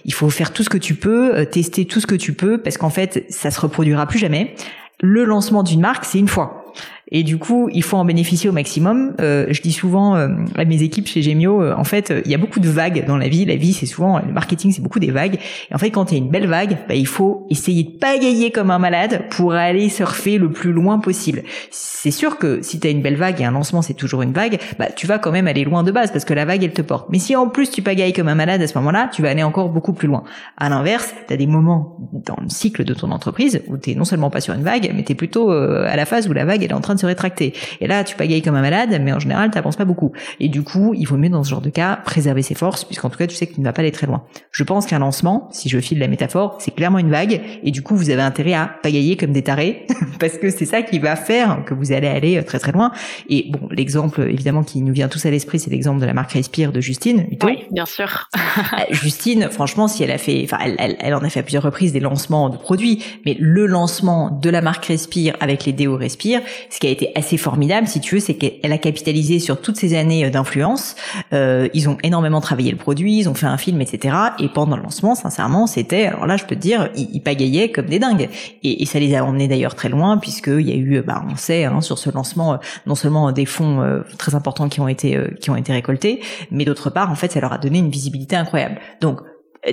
il 0.05 0.13
faut 0.13 0.31
faire 0.31 0.53
tout 0.53 0.63
ce 0.63 0.69
que 0.69 0.79
tu 0.79 0.95
peux, 0.95 1.47
tester 1.47 1.85
tout 1.85 2.01
ce 2.01 2.07
que 2.07 2.15
tu 2.15 2.33
peux 2.33 2.59
parce 2.59 2.79
qu'en 2.79 2.91
fait 2.91 3.27
ça 3.29 3.51
se 3.51 3.61
reproduira 3.61 4.07
plus 4.07 4.19
jamais. 4.19 4.55
Le 5.01 5.25
lancement 5.25 5.63
d'une 5.63 5.81
marque, 5.81 6.05
c'est 6.07 6.19
une 6.19 6.29
fois. 6.29 6.66
Et 7.13 7.23
du 7.23 7.39
coup, 7.39 7.69
il 7.73 7.85
faut 7.85 7.97
en 7.97 8.05
bénéficier 8.05 8.51
au 8.51 8.53
maximum. 8.53 9.15
Euh, 9.21 9.47
je 9.51 9.63
dis 9.63 9.73
souvent 9.73 10.17
euh, 10.17 10.29
à 10.57 10.65
mes 10.65 10.83
équipes 10.83 11.07
chez 11.07 11.23
Gemio, 11.23 11.63
euh, 11.63 11.75
en 11.77 11.85
fait, 11.85 12.13
il 12.25 12.31
y 12.31 12.35
a 12.35 12.39
beaucoup 12.39 12.59
de 12.59 12.69
vagues 12.69 13.05
dans 13.07 13.17
la 13.17 13.29
vie. 13.29 13.45
La 13.45 13.55
vie, 13.55 13.73
c'est 13.73 13.87
souvent 13.87 14.19
le 14.19 14.33
marketing, 14.33 14.73
c'est 14.73 14.83
beaucoup 14.83 14.99
des 14.99 15.13
vagues. 15.13 15.39
Et 15.71 15.75
en 15.75 15.79
fait, 15.79 15.91
quand 15.91 16.11
il 16.11 16.19
y 16.19 16.21
a 16.21 16.25
une 16.25 16.31
belle 16.31 16.49
vague, 16.49 16.79
bah, 16.89 16.95
il 16.95 17.07
faut 17.07 17.47
essayer 17.49 17.85
de 17.85 17.91
pagayer 17.91 18.51
comme 18.51 18.73
un 18.73 18.81
malade 18.81 19.23
pour 19.31 19.53
aller 19.53 19.89
surfer 19.89 20.39
le 20.39 20.51
plus 20.51 20.73
loin 20.73 20.99
possible. 20.99 21.43
C'est 21.71 22.11
sûr 22.11 22.39
que 22.39 22.61
si 22.63 22.81
tu 22.81 22.89
as 22.89 22.91
une 22.91 23.03
belle 23.03 23.17
vague 23.17 23.41
et 23.41 23.45
un 23.45 23.53
lancement, 23.53 23.83
c'est 23.83 23.95
toujours 23.95 24.23
une 24.23 24.33
vague, 24.33 24.59
bah 24.79 24.87
tu 24.95 25.07
vas 25.07 25.19
quand 25.19 25.31
même 25.31 25.47
aller 25.47 25.65
loin 25.65 25.85
de 25.85 25.93
base 25.93 26.11
parce 26.11 26.25
que 26.25 26.35
la 26.35 26.45
vague, 26.45 26.65
elle 26.65 26.73
te 26.73 26.83
porte. 26.83 27.09
Mais 27.11 27.19
si 27.19 27.37
en 27.37 27.49
plus 27.49 27.71
tu 27.71 27.83
pagailles 27.83 28.13
comme 28.13 28.29
un 28.29 28.35
malade 28.35 28.63
à 28.63 28.67
ce 28.67 28.77
moment-là, 28.79 29.11
tu 29.13 29.23
vas 29.23 29.31
aller 29.31 29.45
encore 29.45 29.69
beaucoup 29.69 29.93
plus 29.93 30.09
loin. 30.09 30.25
À 30.57 30.69
l'inverse, 30.69 31.15
tu 31.29 31.33
as 31.33 31.37
des 31.37 31.47
moments 31.47 31.97
dans 32.13 32.37
le 32.41 32.49
cycle 32.49 32.83
de 32.85 32.95
ton 32.95 33.13
entreprise 33.13 33.63
où 33.69 33.77
tu 33.77 33.95
non 33.95 34.05
seulement 34.05 34.31
pas 34.31 34.41
sur 34.41 34.55
une 34.55 34.63
vague, 34.63 34.91
mais 34.95 35.05
tu 35.05 35.13
es 35.13 35.15
plutôt 35.15 35.51
à 35.51 35.95
la 35.95 36.05
phase 36.05 36.29
où 36.29 36.33
la 36.33 36.45
vague 36.45 36.66
elle 36.67 36.73
est 36.73 36.75
en 36.75 36.81
train 36.81 36.95
de 36.95 37.01
se 37.01 37.07
rétracter. 37.07 37.55
Et 37.81 37.87
là, 37.87 38.05
tu 38.05 38.17
pagailles 38.17 38.43
comme 38.43 38.55
un 38.55 38.63
malade, 38.63 39.01
mais 39.03 39.13
en 39.13 39.19
général, 39.19 39.51
tu 39.51 39.57
n'avances 39.57 39.77
pas 39.77 39.85
beaucoup. 39.85 40.13
Et 40.41 40.49
du 40.49 40.63
coup, 40.63 40.95
il 40.95 41.07
vaut 41.07 41.17
mieux 41.17 41.29
dans 41.29 41.43
ce 41.43 41.51
genre 41.51 41.61
de 41.61 41.71
cas 41.71 41.97
préserver 41.97 42.43
ses 42.43 42.55
forces, 42.55 42.85
puisqu'en 42.85 43.11
tout 43.11 43.19
cas, 43.19 43.27
tu 43.27 43.35
sais 43.35 43.47
que 43.47 43.55
tu 43.55 43.61
ne 43.61 43.65
vas 43.65 43.73
pas 43.73 43.83
aller 43.83 43.93
très 43.93 44.07
loin. 44.07 44.25
Je 44.51 44.65
pense 44.65 44.87
qu'un 44.87 44.99
lancement, 44.99 45.49
si 45.53 45.69
je 45.69 45.79
file 45.79 45.99
la 45.99 46.09
métaphore, 46.09 46.57
c'est 46.61 46.75
clairement 46.75 46.99
une 46.99 47.11
vague, 47.11 47.41
et 47.63 47.71
du 47.71 47.83
coup, 47.83 47.97
vous 47.97 48.11
avez 48.11 48.23
intérêt 48.23 48.55
à 48.55 48.71
pagailler 48.83 49.17
comme 49.17 49.33
des 49.33 49.43
tarés, 49.43 49.87
parce 50.21 50.39
que 50.39 50.51
c'est 50.51 50.67
ça 50.67 50.83
qui 50.83 50.99
va 50.99 51.17
faire 51.17 51.65
que 51.65 51.75
vous 51.75 51.93
allez 51.93 52.09
aller 52.09 52.43
très 52.45 52.59
très 52.59 52.73
loin. 52.73 52.93
Et 53.29 53.51
bon, 53.51 53.69
l'exemple 53.71 54.23
évidemment 54.23 54.63
qui 54.63 54.83
nous 54.83 54.93
vient 54.93 55.09
tous 55.09 55.25
à 55.27 55.31
l'esprit, 55.31 55.59
c'est 55.59 55.71
l'exemple 55.71 56.01
de 56.01 56.07
la 56.07 56.15
marque 56.15 56.33
Respire 56.33 56.73
de 56.73 56.81
Justine. 56.81 57.27
Oui, 57.43 57.65
bien 57.71 57.87
sûr. 57.87 58.29
Euh, 58.37 58.83
Justine, 58.91 59.49
franchement, 59.51 59.89
si 59.89 60.03
elle 60.03 60.11
a 60.11 60.19
fait, 60.19 60.43
enfin, 60.45 60.59
elle, 60.65 60.77
elle, 60.79 60.97
elle, 61.01 61.15
en 61.15 61.21
a 61.21 61.29
fait 61.29 61.41
à 61.41 61.43
plusieurs 61.43 61.63
reprises 61.63 61.93
des 61.93 62.01
lancements 62.01 62.49
de 62.49 62.57
produits, 62.57 63.03
mais 63.25 63.37
le 63.39 63.67
lancement 63.67 64.31
de 64.31 64.51
la 64.51 64.61
marque 64.61 64.87
Respire 64.87 65.37
avec 65.41 65.65
les 65.65 65.73
déos 65.73 65.97
Respire, 65.97 66.41
ce 66.71 66.79
qui 66.79 66.87
a 66.87 66.91
été 66.91 67.11
assez 67.15 67.37
formidable, 67.37 67.87
si 67.87 68.01
tu 68.01 68.17
veux, 68.17 68.21
c'est 68.21 68.35
qu'elle 68.35 68.73
a 68.73 68.79
capitalisé 68.79 69.39
sur 69.39 69.61
toutes 69.61 69.77
ces 69.77 69.97
années 69.97 70.25
euh, 70.25 70.31
d'influence. 70.31 70.97
Euh, 71.33 71.69
ils 71.75 71.89
ont 71.89 71.99
énormément 72.03 72.41
travaillé 72.41 72.71
le 72.71 72.77
produit, 72.77 73.19
ils 73.19 73.29
ont 73.29 73.35
fait 73.35 73.47
un 73.47 73.59
film, 73.59 73.81
etc. 73.81 74.15
Et 74.39 74.49
pendant 74.49 74.77
le 74.77 74.83
lancement, 74.83 75.15
sincèrement, 75.15 75.67
c'était, 75.67 76.07
alors 76.07 76.27
là, 76.27 76.37
je 76.37 76.45
peux 76.45 76.57
te 76.57 76.61
dire, 76.61 76.91
ils, 76.97 77.09
ils 77.13 77.21
pagaillaient 77.21 77.71
comme 77.71 77.87
des 77.87 77.99
dingues. 77.99 78.29
Et, 78.63 78.83
et 78.83 78.87
ça 78.87 78.99
les 78.99 79.15
a 79.15 79.25
emmenés 79.25 79.49
d'ailleurs 79.49 79.75
très 79.75 79.89
loin, 79.89 80.19
puisqu'il 80.19 80.69
y 80.69 80.73
a 80.73 80.77
eu, 80.77 81.03
bah, 81.03 81.25
on 81.31 81.37
sait, 81.37 81.65
hein, 81.65 81.81
sur 81.81 81.99
ce 81.99 82.11
lancement, 82.11 82.55
euh, 82.55 82.57
non 82.87 82.95
seulement 82.95 83.33
des 83.33 83.47
fonds 83.47 83.83
euh, 83.83 84.01
très 84.19 84.35
importants 84.35 84.69
qui 84.69 84.81
ont 84.81 84.89
été 84.89 85.19
qui 85.41 85.51
ont 85.51 85.57
été 85.57 85.73
récoltés, 85.73 86.21
mais 86.51 86.65
d'autre 86.65 86.91
part, 86.91 87.11
en 87.11 87.15
fait, 87.15 87.33
ça 87.33 87.41
leur 87.41 87.53
a 87.53 87.59
donné 87.59 87.79
une 87.79 87.91
visibilité 87.91 88.37
incroyable. 88.37 88.79
Donc 89.01 89.21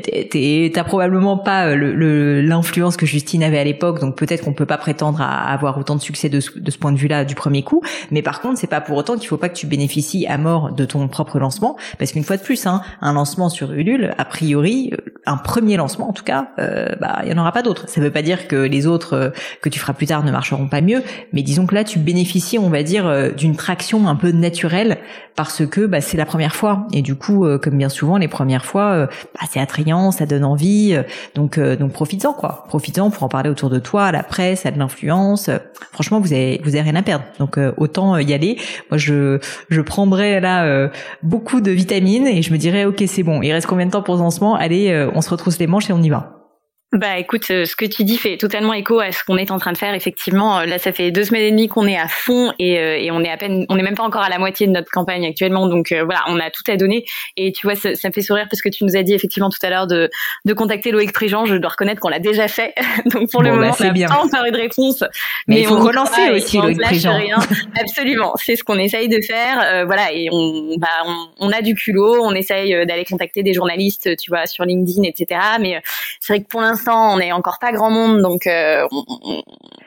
t'as 0.02 0.84
probablement 0.84 1.38
pas 1.38 1.68
euh, 1.68 2.42
l'influence 2.42 2.98
que 2.98 3.06
Justine 3.06 3.44
avait 3.44 3.60
à 3.60 3.64
l'époque, 3.64 4.00
donc 4.00 4.16
peut-être 4.16 4.44
qu'on 4.44 4.54
peut 4.54 4.66
pas 4.66 4.78
prétendre 4.78 5.22
à 5.22 5.52
avoir 5.52 5.78
autant 5.78 5.96
de 5.96 6.02
succès 6.02 6.30
de 6.30 6.40
ce, 6.40 6.78
point 6.78 6.92
de 6.92 6.98
vue-là 6.98 7.26
du 7.26 7.36
premier 7.36 7.64
coup. 7.64 7.82
Mais 8.12 8.22
par 8.22 8.42
contre, 8.42 8.58
c'est 8.58 8.68
pas 8.68 8.82
pour 8.82 8.98
autant 8.98 9.18
qu'il 9.18 9.28
faut 9.28 9.38
pas 9.38 9.50
que 9.50 9.56
tu 9.56 9.68
bénéficies 9.68 10.26
à 10.28 10.38
mort 10.38 10.72
de 10.72 10.86
ton 10.86 11.08
propre 11.08 11.40
lancement, 11.40 11.78
parce 12.00 12.12
qu'une 12.12 12.24
fois 12.24 12.38
de 12.38 12.42
plus, 12.42 12.66
hein, 12.66 12.82
un 13.02 13.14
lancement 13.14 13.50
sur 13.50 13.72
Ulule, 13.72 14.14
a 14.18 14.26
priori, 14.26 14.92
euh, 14.94 15.12
un 15.26 15.38
premier 15.38 15.78
lancement 15.78 16.10
en 16.10 16.14
tout 16.14 16.24
cas, 16.24 16.50
euh, 16.60 16.90
bah 17.00 17.22
il 17.24 17.32
y 17.32 17.34
en 17.34 17.38
aura 17.38 17.52
pas 17.52 17.62
d'autres. 17.62 17.88
Ça 17.88 18.02
veut 18.02 18.12
pas 18.12 18.22
dire 18.22 18.48
que 18.48 18.56
les 18.56 18.88
autres 18.88 19.34
que 19.62 19.70
tu 19.70 19.80
feras 19.80 19.94
plus 19.94 20.08
tard 20.08 20.24
ne 20.24 20.32
marcheront 20.32 20.68
pas 20.68 20.82
mieux, 20.82 21.04
mais 21.32 21.42
disons 21.42 21.66
que 21.66 21.76
là, 21.76 21.84
tu 21.84 22.00
bénéficies, 22.00 22.58
on 22.58 22.70
va 22.70 22.84
dire, 22.84 23.34
d'une 23.34 23.56
traction 23.56 24.08
un 24.08 24.16
peu 24.16 24.32
naturelle 24.32 24.98
parce 25.36 25.66
que 25.66 25.86
bah, 25.86 26.02
c'est 26.02 26.18
la 26.18 26.26
première 26.26 26.56
fois 26.56 26.88
et 26.94 27.02
du 27.02 27.16
coup, 27.16 27.46
comme 27.62 27.78
bien 27.78 27.90
souvent, 27.90 28.18
les 28.18 28.28
premières 28.28 28.66
fois, 28.66 29.08
bah, 29.08 29.48
c'est 29.50 29.60
attrayant 29.60 29.84
ça 30.12 30.26
donne 30.26 30.44
envie. 30.44 30.94
Euh, 30.94 31.04
donc 31.36 31.58
euh, 31.58 31.76
donc 31.76 31.92
profites-en 31.92 32.34
quoi. 32.34 32.66
Profites-en 32.68 33.10
pour 33.10 33.24
en 33.24 33.30
parler 33.30 33.50
autour 33.50 33.70
de 33.70 33.80
toi, 33.80 34.06
à 34.06 34.12
la 34.12 34.24
presse, 34.24 34.66
à 34.66 34.72
de 34.72 34.80
l'influence. 34.80 35.50
Franchement, 35.92 36.20
vous 36.20 36.34
avez 36.34 36.62
vous 36.64 36.76
avez 36.76 36.82
rien 36.82 36.96
à 36.96 37.04
perdre. 37.04 37.26
Donc 37.40 37.58
euh, 37.58 37.72
autant 37.78 38.18
y 38.18 38.34
aller. 38.34 38.58
Moi 38.90 38.98
je 38.98 39.40
je 39.70 39.82
prendrais 39.82 40.40
là 40.40 40.90
beaucoup 41.22 41.62
de 41.62 41.72
vitamines 41.72 42.28
et 42.28 42.42
je 42.42 42.52
me 42.52 42.58
dirais 42.58 42.86
OK, 42.86 43.04
c'est 43.08 43.24
bon. 43.24 43.42
Il 43.42 43.52
reste 43.52 43.68
combien 43.68 43.86
de 43.86 43.92
temps 43.92 44.02
pour 44.02 44.16
le 44.16 44.22
lancement? 44.22 44.56
Allez, 44.56 45.08
on 45.16 45.22
se 45.22 45.30
retrousse 45.30 45.60
les 45.60 45.68
manches 45.68 45.90
et 45.90 45.94
on 45.94 46.02
y 46.02 46.10
va. 46.10 46.43
Bah 46.94 47.18
écoute, 47.18 47.46
euh, 47.50 47.66
ce 47.66 47.76
que 47.76 47.86
tu 47.86 48.04
dis 48.04 48.18
fait 48.18 48.38
totalement 48.38 48.72
écho 48.72 49.00
à 49.00 49.12
ce 49.12 49.24
qu'on 49.24 49.38
est 49.38 49.50
en 49.50 49.58
train 49.58 49.72
de 49.72 49.78
faire. 49.80 49.96
Effectivement, 49.96 50.60
euh, 50.60 50.66
là, 50.66 50.78
ça 50.78 50.94
fait 50.94 51.10
deux 51.10 51.24
semaines 51.24 51.42
et 51.42 51.50
demie 51.50 51.68
qu'on 51.68 51.88
est 51.88 51.98
à 51.98 52.08
fond 52.08 52.54
et, 52.60 52.78
euh, 52.78 53.00
et, 53.00 53.10
on 53.10 53.22
est 53.22 53.32
à 53.32 53.38
peine, 53.38 53.66
on 53.70 53.76
n'est 53.76 53.82
même 53.82 53.96
pas 53.96 54.04
encore 54.04 54.22
à 54.22 54.30
la 54.30 54.38
moitié 54.38 54.68
de 54.68 54.72
notre 54.72 54.92
campagne 54.92 55.26
actuellement. 55.26 55.68
Donc 55.68 55.92
voilà, 55.92 56.22
on 56.28 56.40
a 56.40 56.52
tout 56.52 56.62
à 56.68 56.78
donner. 56.78 57.04
Et 57.36 57.52
tu 57.52 57.66
vois, 57.66 57.76
ça, 57.76 57.96
ça, 57.96 58.10
me 58.10 58.14
fait 58.14 58.22
sourire 58.22 58.46
parce 58.48 58.62
que 58.62 58.70
tu 58.70 58.84
nous 58.84 58.96
as 58.96 59.02
dit 59.02 59.16
effectivement 59.16 59.50
tout 59.50 59.58
à 59.64 59.72
l'heure 59.72 59.88
de, 59.88 60.12
de 60.46 60.54
contacter 60.54 60.92
Loïc 60.92 61.14
Prigent. 61.14 61.46
Je 61.46 61.56
dois 61.56 61.72
reconnaître 61.72 62.00
qu'on 62.00 62.10
l'a 62.10 62.20
déjà 62.20 62.48
fait. 62.48 62.76
donc 63.08 63.32
pour 63.32 63.42
le 63.42 63.50
bah, 63.50 63.56
moment, 63.56 63.76
on 63.80 63.84
n'a 63.84 64.08
pas 64.08 64.24
encore 64.24 64.46
eu 64.46 64.52
de 64.52 64.58
réponse. 64.58 65.04
Mais, 65.48 65.62
il 65.62 65.66
faut 65.66 65.80
relancer 65.80 66.30
aussi 66.30 66.60
Loïc. 66.60 66.80
Rien. 66.80 67.38
Absolument, 67.82 68.34
c'est 68.36 68.56
ce 68.56 68.64
qu'on 68.64 68.78
essaye 68.78 69.10
de 69.10 69.20
faire. 69.26 69.86
voilà, 69.88 70.14
et 70.14 70.30
on, 70.32 70.76
bah, 70.78 70.88
on, 71.08 71.48
on, 71.48 71.50
a 71.50 71.64
du 71.64 71.74
culot. 71.74 72.22
On 72.22 72.36
essaye 72.36 72.86
d'aller 72.86 73.04
contacter 73.04 73.42
des 73.42 73.54
journalistes, 73.54 74.16
tu 74.18 74.30
vois, 74.30 74.46
sur 74.46 74.64
LinkedIn, 74.64 75.02
etc. 75.04 75.42
Mais 75.60 75.82
c'est 76.20 76.34
vrai 76.34 76.44
que 76.44 76.48
pour 76.48 76.62
l'instant 76.62 76.83
on 76.92 77.18
n'est 77.18 77.32
encore 77.32 77.60
pas 77.60 77.72
grand 77.72 77.90
monde, 77.90 78.22
donc 78.22 78.48
euh, 78.48 78.88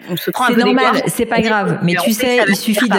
on, 0.08 0.16
se 0.16 0.30
prend 0.30 0.44
un 0.44 0.48
peu 0.48 0.54
C'est 0.54 0.64
normal, 0.64 1.02
c'est 1.06 1.26
pas 1.26 1.40
grave. 1.40 1.78
Mais 1.82 1.94
tu 1.94 2.12
sais, 2.12 2.44
il 2.48 2.56
suffit 2.56 2.88
de. 2.88 2.96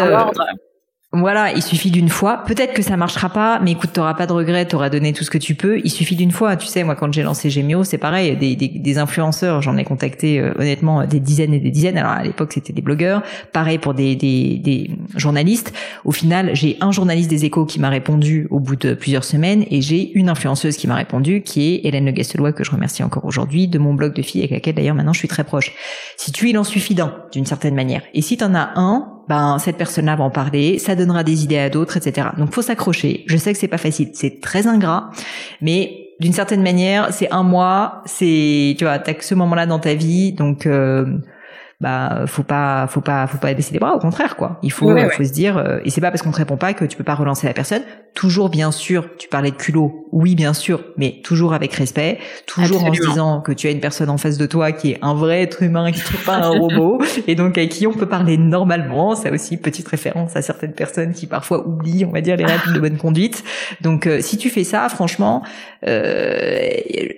Voilà, 1.13 1.53
il 1.53 1.63
suffit 1.63 1.89
d'une 1.89 2.09
fois. 2.09 2.43
Peut-être 2.45 2.73
que 2.73 2.81
ça 2.81 2.97
marchera 2.97 3.29
pas, 3.29 3.61
mais 3.63 3.71
écoute, 3.71 3.91
t'auras 3.93 4.13
pas 4.13 4.27
de 4.27 4.33
regrets, 4.33 4.65
t'auras 4.65 4.89
donné 4.89 5.13
tout 5.13 5.23
ce 5.23 5.31
que 5.31 5.37
tu 5.37 5.55
peux. 5.55 5.79
Il 5.85 5.89
suffit 5.89 6.17
d'une 6.17 6.31
fois. 6.31 6.57
Tu 6.57 6.67
sais, 6.67 6.83
moi, 6.83 6.95
quand 6.95 7.13
j'ai 7.13 7.23
lancé 7.23 7.49
Gemio, 7.49 7.85
c'est 7.85 7.97
pareil. 7.97 8.35
Des, 8.35 8.57
des, 8.57 8.67
des 8.67 8.97
influenceurs, 8.97 9.61
j'en 9.61 9.77
ai 9.77 9.85
contacté 9.85 10.41
euh, 10.41 10.51
honnêtement 10.59 11.05
des 11.05 11.21
dizaines 11.21 11.53
et 11.53 11.61
des 11.61 11.71
dizaines. 11.71 11.97
Alors 11.97 12.11
à 12.11 12.23
l'époque, 12.23 12.51
c'était 12.51 12.73
des 12.73 12.81
blogueurs. 12.81 13.23
Pareil 13.53 13.77
pour 13.77 13.93
des, 13.93 14.17
des, 14.17 14.57
des 14.57 14.91
journalistes. 15.15 15.73
Au 16.03 16.11
final, 16.11 16.53
j'ai 16.53 16.75
un 16.81 16.91
journaliste 16.91 17.29
des 17.29 17.45
Échos 17.45 17.65
qui 17.65 17.79
m'a 17.79 17.89
répondu 17.89 18.45
au 18.49 18.59
bout 18.59 18.75
de 18.75 18.93
plusieurs 18.93 19.23
semaines, 19.23 19.63
et 19.71 19.81
j'ai 19.81 20.11
une 20.11 20.27
influenceuse 20.27 20.75
qui 20.75 20.87
m'a 20.87 20.95
répondu, 20.95 21.41
qui 21.41 21.73
est 21.73 21.85
Hélène 21.85 22.05
Le 22.05 22.11
Guestelois, 22.11 22.51
que 22.51 22.65
je 22.65 22.71
remercie 22.71 23.01
encore 23.03 23.23
aujourd'hui, 23.23 23.69
de 23.69 23.79
mon 23.79 23.93
blog 23.93 24.13
de 24.13 24.21
filles 24.21 24.41
avec 24.41 24.51
laquelle 24.51 24.75
d'ailleurs 24.75 24.95
maintenant 24.95 25.13
je 25.13 25.19
suis 25.19 25.29
très 25.29 25.45
proche. 25.45 25.71
Si 26.17 26.33
tu, 26.33 26.49
il 26.49 26.57
en 26.57 26.65
suffit 26.65 26.95
d'un, 26.95 27.15
d'une 27.31 27.45
certaine 27.45 27.75
manière. 27.75 28.01
Et 28.13 28.21
si 28.21 28.35
t'en 28.35 28.53
as 28.53 28.71
un, 28.75 29.13
ben 29.27 29.57
cette 29.60 29.77
personne-là 29.77 30.15
va 30.15 30.24
en 30.24 30.29
parler, 30.29 30.79
ça 30.79 30.96
donnera 30.96 31.24
des 31.24 31.43
idées 31.43 31.57
à 31.57 31.69
d'autres, 31.69 31.98
etc. 31.98 32.29
Donc 32.38 32.53
faut 32.53 32.62
s'accrocher. 32.62 33.24
Je 33.27 33.38
sais 33.38 33.53
que 33.53 33.60
c'est 33.60 33.67
pas 33.67 33.77
facile, 33.77 34.10
c'est 34.13 34.41
très 34.41 34.67
ingrat, 34.67 35.10
mais 35.62 36.07
d'une 36.19 36.34
certaine 36.34 36.63
manière, 36.63 37.13
c'est 37.13 37.31
un 37.31 37.43
mois, 37.43 38.01
c'est 38.05 38.75
tu 38.77 38.86
vois, 38.86 39.00
t'as 39.00 39.13
que 39.13 39.24
ce 39.24 39.36
moment-là 39.36 39.65
dans 39.65 39.79
ta 39.79 39.93
vie, 39.93 40.34
donc 40.34 40.65
euh, 40.65 41.05
bah 41.79 42.24
faut 42.25 42.43
pas 42.43 42.88
faut 42.88 43.01
pas 43.01 43.27
faut 43.27 43.38
pas 43.38 43.53
baisser 43.53 43.72
les 43.74 43.79
bras 43.79 43.93
au 43.93 44.00
contraire 44.00 44.36
quoi 44.36 44.57
il 44.63 44.72
faut 44.72 44.98
faut 45.12 45.24
se 45.24 45.31
dire 45.31 45.57
euh, 45.57 45.77
et 45.86 45.91
c'est 45.91 46.01
pas 46.01 46.10
parce 46.10 46.24
qu'on 46.24 46.31
te 46.31 46.38
répond 46.38 46.57
pas 46.57 46.74
que 46.74 46.86
tu 46.86 46.98
peux 46.98 47.03
pas 47.03 47.13
relancer 47.13 47.46
la 47.46 47.53
personne 47.53 47.84
toujours 48.17 48.50
bien 48.50 48.71
sûr 48.71 49.05
tu 49.19 49.27
parlais 49.27 49.51
de 49.51 49.55
culot. 49.55 50.07
Oui 50.12 50.33
bien 50.33 50.55
sûr 50.55 50.83
mais 50.97 51.21
toujours 51.24 51.53
avec 51.53 51.71
respect. 51.74 52.17
Toujours 52.47 52.83
en 52.83 52.91
se 52.91 53.00
disant 53.00 53.41
que 53.41 53.51
tu 53.51 53.67
as 53.67 53.71
une 53.71 53.79
personne 53.79 54.09
en 54.09 54.17
face 54.17 54.39
de 54.39 54.47
toi 54.47 54.71
qui 54.71 54.93
est 54.93 55.00
un 55.03 55.13
vrai 55.13 55.43
être 55.43 55.62
humain 55.62 55.91
qui 55.91 56.00
n'est 56.00 56.24
pas 56.25 56.38
un 56.38 56.50
robot 56.50 57.00
et 57.27 57.36
donc 57.36 57.59
avec 57.59 57.69
qui 57.69 57.86
on 57.86 57.93
peut 57.93 58.07
parler 58.07 58.38
normalement. 58.38 59.15
Ça 59.15 59.31
aussi 59.31 59.57
petite 59.57 59.88
référence 59.88 60.36
à 60.36 60.41
certaines 60.41 60.74
personnes 60.74 61.13
qui 61.13 61.27
parfois 61.27 61.67
oublient 61.67 62.05
on 62.05 62.12
va 62.12 62.21
dire 62.21 62.38
les 62.38 62.45
règles 62.45 62.74
de 62.74 62.79
bonne 62.79 62.97
conduite. 62.97 63.43
Donc 63.81 64.07
euh, 64.07 64.19
si 64.19 64.38
tu 64.38 64.50
fais 64.50 64.63
ça 64.63 64.89
franchement 64.89 65.43
euh, 65.86 66.59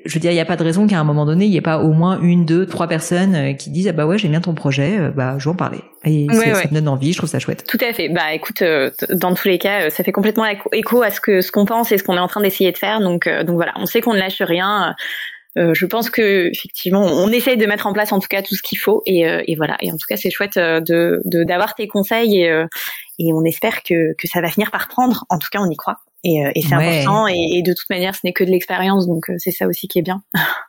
je 0.06 0.14
veux 0.14 0.20
dire 0.20 0.32
il 0.32 0.38
y 0.38 0.42
a 0.42 0.46
pas 0.46 0.58
de 0.58 0.64
raison 0.66 0.86
qu'à 0.86 1.00
un 1.00 1.06
moment 1.06 1.26
donné 1.26 1.46
il 1.46 1.52
y 1.54 1.58
ait 1.58 1.62
pas 1.62 1.80
au 1.80 1.94
moins 1.94 2.20
une 2.22 2.44
deux 2.44 2.66
trois 2.66 2.88
personnes 2.88 3.36
euh, 3.36 3.54
qui 3.54 3.70
disent 3.70 3.88
ah 3.88 3.94
bah 3.94 4.06
ouais 4.06 4.18
j'ai 4.18 4.28
bien 4.28 4.42
ton 4.42 4.54
projet 4.54 5.00
bah 5.16 5.36
je 5.38 5.46
vais 5.46 5.52
en 5.52 5.56
parler 5.56 5.80
et 6.06 6.28
ça 6.32 6.68
me 6.70 6.74
donne 6.74 6.88
envie 6.88 7.14
je 7.14 7.18
trouve 7.18 7.30
ça 7.30 7.40
chouette. 7.40 7.66
Tout 7.68 7.78
à 7.82 7.94
fait. 7.94 8.10
Bah 8.10 8.34
écoute 8.34 8.64
dans 9.10 9.34
tous 9.34 9.48
les 9.48 9.58
cas 9.58 9.90
ça 9.90 10.04
fait 10.04 10.12
complètement 10.12 10.46
écho 10.72 11.02
à 11.02 11.12
ce 11.12 11.20
que 11.20 11.42
ce 11.42 11.52
qu'on 11.52 11.66
pense 11.66 11.92
et 11.92 11.98
ce 11.98 12.04
qu'on 12.04 12.16
est 12.16 12.20
en 12.20 12.28
train 12.28 12.42
d'essayer 12.42 12.72
de 12.72 12.78
faire. 12.78 13.02
Donc 13.02 13.28
donc 13.28 13.56
voilà 13.56 13.74
on 13.76 13.86
sait 13.86 14.02
qu'on 14.02 14.14
ne 14.14 14.20
lâche 14.20 14.42
rien. 14.42 14.96
Euh, 15.58 15.74
je 15.74 15.86
pense 15.86 16.10
que 16.10 16.50
effectivement, 16.52 17.02
on 17.02 17.30
essaye 17.32 17.58
de 17.58 17.66
mettre 17.66 17.88
en 17.88 17.94
place 17.94 18.12
en 18.12 18.20
tout 18.20 18.28
cas 18.28 18.42
tout 18.42 18.56
ce 18.56 18.62
qu'il 18.62 18.78
faut. 18.78 19.02
Et, 19.06 19.28
euh, 19.28 19.42
et, 19.48 19.56
voilà. 19.56 19.78
Et 19.82 19.92
en 19.92 19.98
tout 19.98 20.06
cas, 20.08 20.16
c'est 20.16 20.30
chouette 20.30 20.58
euh, 20.58 20.80
de 20.80 21.22
d'avoir 21.44 21.76
tes 21.76 21.88
conseils 21.88 22.42
et, 22.42 22.66
et 23.20 23.34
on 23.34 23.44
espère 23.44 23.84
que 23.84 24.14
que 24.18 24.28
ça 24.28 24.42
va 24.42 24.50
finir 24.50 24.72
par 24.72 24.88
prendre. 24.88 25.26
En 25.30 25.40
tout 25.40 25.50
cas, 25.52 25.60
on 25.60 25.70
y 25.70 25.76
croit. 25.76 25.98
Et, 26.24 26.44
et 26.56 26.62
c'est 26.62 26.74
important. 26.74 27.28
Et, 27.28 27.58
et, 27.58 27.64
de 27.64 27.74
toute 27.74 27.90
manière, 27.90 28.14
ce 28.14 28.22
n'est 28.24 28.34
que 28.34 28.44
de 28.44 28.50
l'expérience, 28.50 29.08
donc 29.08 29.32
c'est 29.38 29.52
ça 29.52 29.68
aussi 29.68 29.88
qui 29.88 30.00
est 30.00 30.04
bien. 30.04 30.22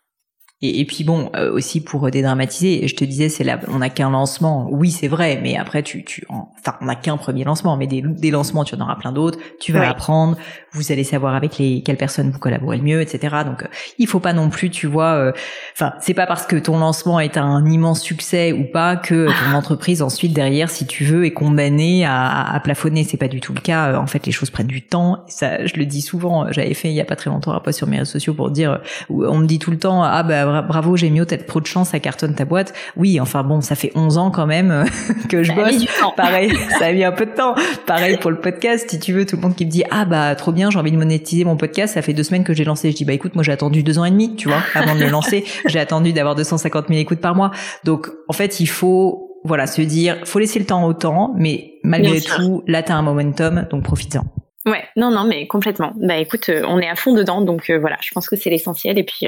Et, 0.62 0.80
et, 0.80 0.84
puis 0.84 1.04
bon, 1.04 1.30
euh, 1.36 1.50
aussi 1.50 1.80
pour 1.80 2.10
dédramatiser, 2.10 2.86
je 2.86 2.94
te 2.94 3.02
disais, 3.02 3.30
c'est 3.30 3.44
là, 3.44 3.58
on 3.68 3.78
n'a 3.78 3.88
qu'un 3.88 4.10
lancement. 4.10 4.68
Oui, 4.70 4.90
c'est 4.90 5.08
vrai, 5.08 5.40
mais 5.42 5.56
après, 5.56 5.82
tu, 5.82 6.04
tu, 6.04 6.26
enfin, 6.28 6.76
on 6.82 6.84
n'a 6.84 6.96
qu'un 6.96 7.16
premier 7.16 7.44
lancement, 7.44 7.78
mais 7.78 7.86
des, 7.86 8.02
des 8.02 8.30
lancements, 8.30 8.62
tu 8.64 8.74
en 8.74 8.80
auras 8.82 8.96
plein 8.96 9.12
d'autres. 9.12 9.38
Tu 9.58 9.72
vas 9.72 9.88
apprendre, 9.88 10.36
vous 10.72 10.92
allez 10.92 11.02
savoir 11.02 11.34
avec 11.34 11.56
les 11.56 11.82
quelles 11.82 11.96
personnes 11.96 12.30
vous 12.30 12.38
collaborez 12.38 12.76
le 12.76 12.82
mieux, 12.82 13.00
etc. 13.00 13.36
Donc, 13.46 13.62
euh, 13.62 13.68
il 13.96 14.06
faut 14.06 14.20
pas 14.20 14.34
non 14.34 14.50
plus, 14.50 14.68
tu 14.68 14.86
vois, 14.86 15.14
euh, 15.14 15.32
enfin, 15.72 15.94
c'est 15.98 16.12
pas 16.12 16.26
parce 16.26 16.44
que 16.44 16.56
ton 16.56 16.78
lancement 16.78 17.20
est 17.20 17.38
un 17.38 17.64
immense 17.64 18.02
succès 18.02 18.52
ou 18.52 18.64
pas 18.64 18.96
que 18.96 19.28
ton 19.28 19.56
entreprise 19.56 20.02
ensuite 20.02 20.34
derrière, 20.34 20.68
si 20.68 20.86
tu 20.86 21.04
veux, 21.04 21.24
est 21.24 21.32
condamnée 21.32 22.04
à, 22.04 22.52
à 22.52 22.60
plafonner. 22.60 23.04
C'est 23.04 23.16
pas 23.16 23.28
du 23.28 23.40
tout 23.40 23.54
le 23.54 23.60
cas. 23.62 23.98
En 23.98 24.06
fait, 24.06 24.26
les 24.26 24.32
choses 24.32 24.50
prennent 24.50 24.66
du 24.66 24.82
temps. 24.82 25.24
Ça, 25.26 25.64
je 25.64 25.76
le 25.76 25.86
dis 25.86 26.02
souvent. 26.02 26.52
J'avais 26.52 26.74
fait 26.74 26.88
il 26.88 26.94
y 26.94 27.00
a 27.00 27.06
pas 27.06 27.16
très 27.16 27.30
longtemps 27.30 27.52
un 27.52 27.60
post 27.60 27.78
sur 27.78 27.86
mes 27.86 27.98
réseaux 27.98 28.12
sociaux 28.12 28.34
pour 28.34 28.50
dire, 28.50 28.80
on 29.08 29.38
me 29.38 29.46
dit 29.46 29.58
tout 29.58 29.70
le 29.70 29.78
temps, 29.78 30.02
ah 30.02 30.22
bah 30.22 30.49
bravo, 30.50 30.96
j'ai 30.96 31.10
mis 31.10 31.20
peut-être 31.20 31.46
trop 31.46 31.60
de 31.60 31.66
chance, 31.66 31.90
ça 31.90 32.00
cartonne 32.00 32.34
ta 32.34 32.44
boîte. 32.44 32.72
Oui, 32.96 33.20
enfin 33.20 33.42
bon, 33.42 33.60
ça 33.60 33.74
fait 33.74 33.92
11 33.94 34.18
ans 34.18 34.30
quand 34.30 34.46
même 34.46 34.70
euh, 34.70 34.84
que 35.28 35.42
je 35.42 35.52
bosse. 35.52 35.86
Pareil, 36.16 36.52
ça 36.78 36.86
a 36.86 36.92
mis 36.92 37.04
un 37.04 37.12
peu 37.12 37.26
de 37.26 37.32
temps. 37.32 37.54
Pareil 37.86 38.16
pour 38.18 38.30
le 38.30 38.40
podcast, 38.40 38.90
si 38.90 38.98
tu 38.98 39.12
veux, 39.12 39.26
tout 39.26 39.36
le 39.36 39.42
monde 39.42 39.54
qui 39.54 39.66
me 39.66 39.70
dit 39.70 39.84
ah 39.90 40.04
bah 40.04 40.34
trop 40.34 40.52
bien, 40.52 40.70
j'ai 40.70 40.78
envie 40.78 40.92
de 40.92 40.96
monétiser 40.96 41.44
mon 41.44 41.56
podcast, 41.56 41.94
ça 41.94 42.02
fait 42.02 42.12
deux 42.12 42.22
semaines 42.22 42.44
que 42.44 42.54
j'ai 42.54 42.64
lancé. 42.64 42.90
Je 42.90 42.96
dis 42.96 43.04
bah 43.04 43.12
écoute, 43.12 43.34
moi 43.34 43.44
j'ai 43.44 43.52
attendu 43.52 43.82
deux 43.82 43.98
ans 43.98 44.04
et 44.04 44.10
demi, 44.10 44.36
tu 44.36 44.48
vois, 44.48 44.62
avant 44.74 44.94
de 44.94 45.00
le 45.00 45.08
lancer. 45.08 45.44
J'ai 45.66 45.78
attendu 45.78 46.12
d'avoir 46.12 46.34
250 46.34 46.88
000 46.88 47.00
écoutes 47.00 47.20
par 47.20 47.34
mois. 47.34 47.50
Donc 47.84 48.10
en 48.28 48.32
fait, 48.32 48.60
il 48.60 48.68
faut 48.68 49.38
voilà 49.44 49.66
se 49.66 49.80
dire, 49.82 50.18
faut 50.24 50.38
laisser 50.38 50.58
le 50.58 50.66
temps 50.66 50.84
au 50.84 50.92
temps, 50.92 51.32
mais 51.36 51.74
malgré 51.82 52.20
tout, 52.20 52.62
là 52.66 52.82
t'as 52.82 52.94
un 52.94 53.02
momentum, 53.02 53.66
donc 53.70 53.84
profites-en. 53.84 54.24
Ouais, 54.66 54.84
non, 54.94 55.10
non, 55.10 55.24
mais 55.24 55.46
complètement. 55.46 55.92
Bah 55.96 56.18
écoute, 56.18 56.50
euh, 56.50 56.62
on 56.68 56.78
est 56.78 56.88
à 56.88 56.94
fond 56.94 57.14
dedans, 57.14 57.40
donc 57.40 57.70
euh, 57.70 57.78
voilà, 57.78 57.96
je 58.02 58.10
pense 58.12 58.28
que 58.28 58.36
c'est 58.36 58.50
l'essentiel. 58.50 58.98
Et 58.98 59.04
puis, 59.04 59.26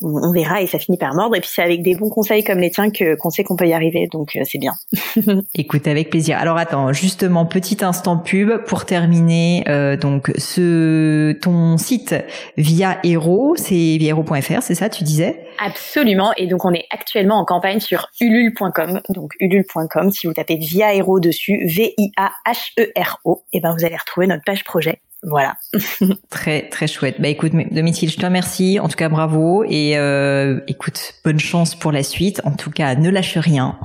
on, 0.00 0.32
verra 0.32 0.62
et 0.62 0.66
ça 0.66 0.78
finit 0.78 0.98
par 0.98 1.14
mordre. 1.14 1.36
Et 1.36 1.40
puis 1.40 1.50
c'est 1.52 1.62
avec 1.62 1.82
des 1.82 1.94
bons 1.94 2.08
conseils 2.08 2.44
comme 2.44 2.58
les 2.58 2.70
tiens 2.70 2.90
que 2.90 3.14
qu'on 3.16 3.30
sait 3.30 3.44
qu'on 3.44 3.56
peut 3.56 3.66
y 3.66 3.72
arriver, 3.72 4.08
donc 4.10 4.36
euh, 4.36 4.42
c'est 4.44 4.58
bien. 4.58 4.72
Écoute, 5.54 5.86
avec 5.86 6.10
plaisir. 6.10 6.38
Alors 6.38 6.56
attends, 6.56 6.92
justement, 6.92 7.46
petit 7.46 7.84
instant 7.84 8.16
pub 8.16 8.64
pour 8.64 8.84
terminer. 8.84 9.64
Euh, 9.68 9.96
donc 9.96 10.32
ce 10.36 11.32
ton 11.32 11.76
site 11.76 12.14
via 12.56 12.98
Hero, 13.04 13.54
c'est 13.56 13.96
viaero.fr, 13.98 14.62
c'est 14.62 14.74
ça, 14.74 14.88
tu 14.88 15.04
disais? 15.04 15.44
Absolument. 15.58 16.32
Et 16.36 16.46
donc 16.46 16.64
on 16.64 16.72
est 16.72 16.86
actuellement 16.90 17.38
en 17.38 17.44
campagne 17.44 17.80
sur 17.80 18.08
ulule.com. 18.20 19.00
Donc 19.10 19.32
ulule.com, 19.40 20.10
si 20.10 20.26
vous 20.26 20.32
tapez 20.32 20.56
via 20.56 20.94
Hero 20.94 21.20
dessus, 21.20 21.66
V 21.66 21.94
I 21.98 22.12
A 22.16 22.32
H 22.46 22.72
E 22.80 22.92
R 22.96 23.18
O, 23.24 23.44
et 23.52 23.60
ben 23.60 23.74
vous 23.76 23.84
allez 23.84 23.96
retrouver 23.96 24.26
notre 24.26 24.44
page 24.44 24.64
projet 24.64 25.00
voilà. 25.22 25.56
très 26.30 26.68
très 26.68 26.86
chouette. 26.86 27.20
Bah 27.20 27.28
écoute, 27.28 27.52
Domicile, 27.70 28.10
je 28.10 28.16
te 28.16 28.26
remercie. 28.26 28.80
En 28.80 28.88
tout 28.88 28.96
cas, 28.96 29.08
bravo 29.08 29.64
et 29.64 29.96
euh, 29.96 30.60
écoute, 30.66 31.14
bonne 31.24 31.38
chance 31.38 31.74
pour 31.74 31.92
la 31.92 32.02
suite. 32.02 32.40
En 32.44 32.52
tout 32.52 32.70
cas, 32.70 32.94
ne 32.96 33.08
lâche 33.08 33.38
rien. 33.38 33.78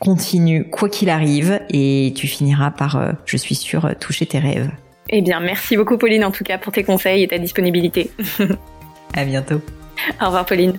Continue 0.00 0.68
quoi 0.68 0.88
qu'il 0.88 1.08
arrive 1.08 1.60
et 1.70 2.12
tu 2.16 2.26
finiras 2.26 2.72
par, 2.72 2.96
euh, 2.96 3.12
je 3.26 3.36
suis 3.36 3.54
sûre, 3.54 3.94
toucher 4.00 4.26
tes 4.26 4.38
rêves. 4.38 4.70
Eh 5.10 5.22
bien, 5.22 5.40
merci 5.40 5.76
beaucoup 5.76 5.98
Pauline 5.98 6.24
en 6.24 6.30
tout 6.30 6.44
cas 6.44 6.58
pour 6.58 6.72
tes 6.72 6.84
conseils 6.84 7.22
et 7.22 7.28
ta 7.28 7.38
disponibilité. 7.38 8.10
à 9.14 9.24
bientôt. 9.24 9.60
Au 10.20 10.26
revoir 10.26 10.46
Pauline. 10.46 10.78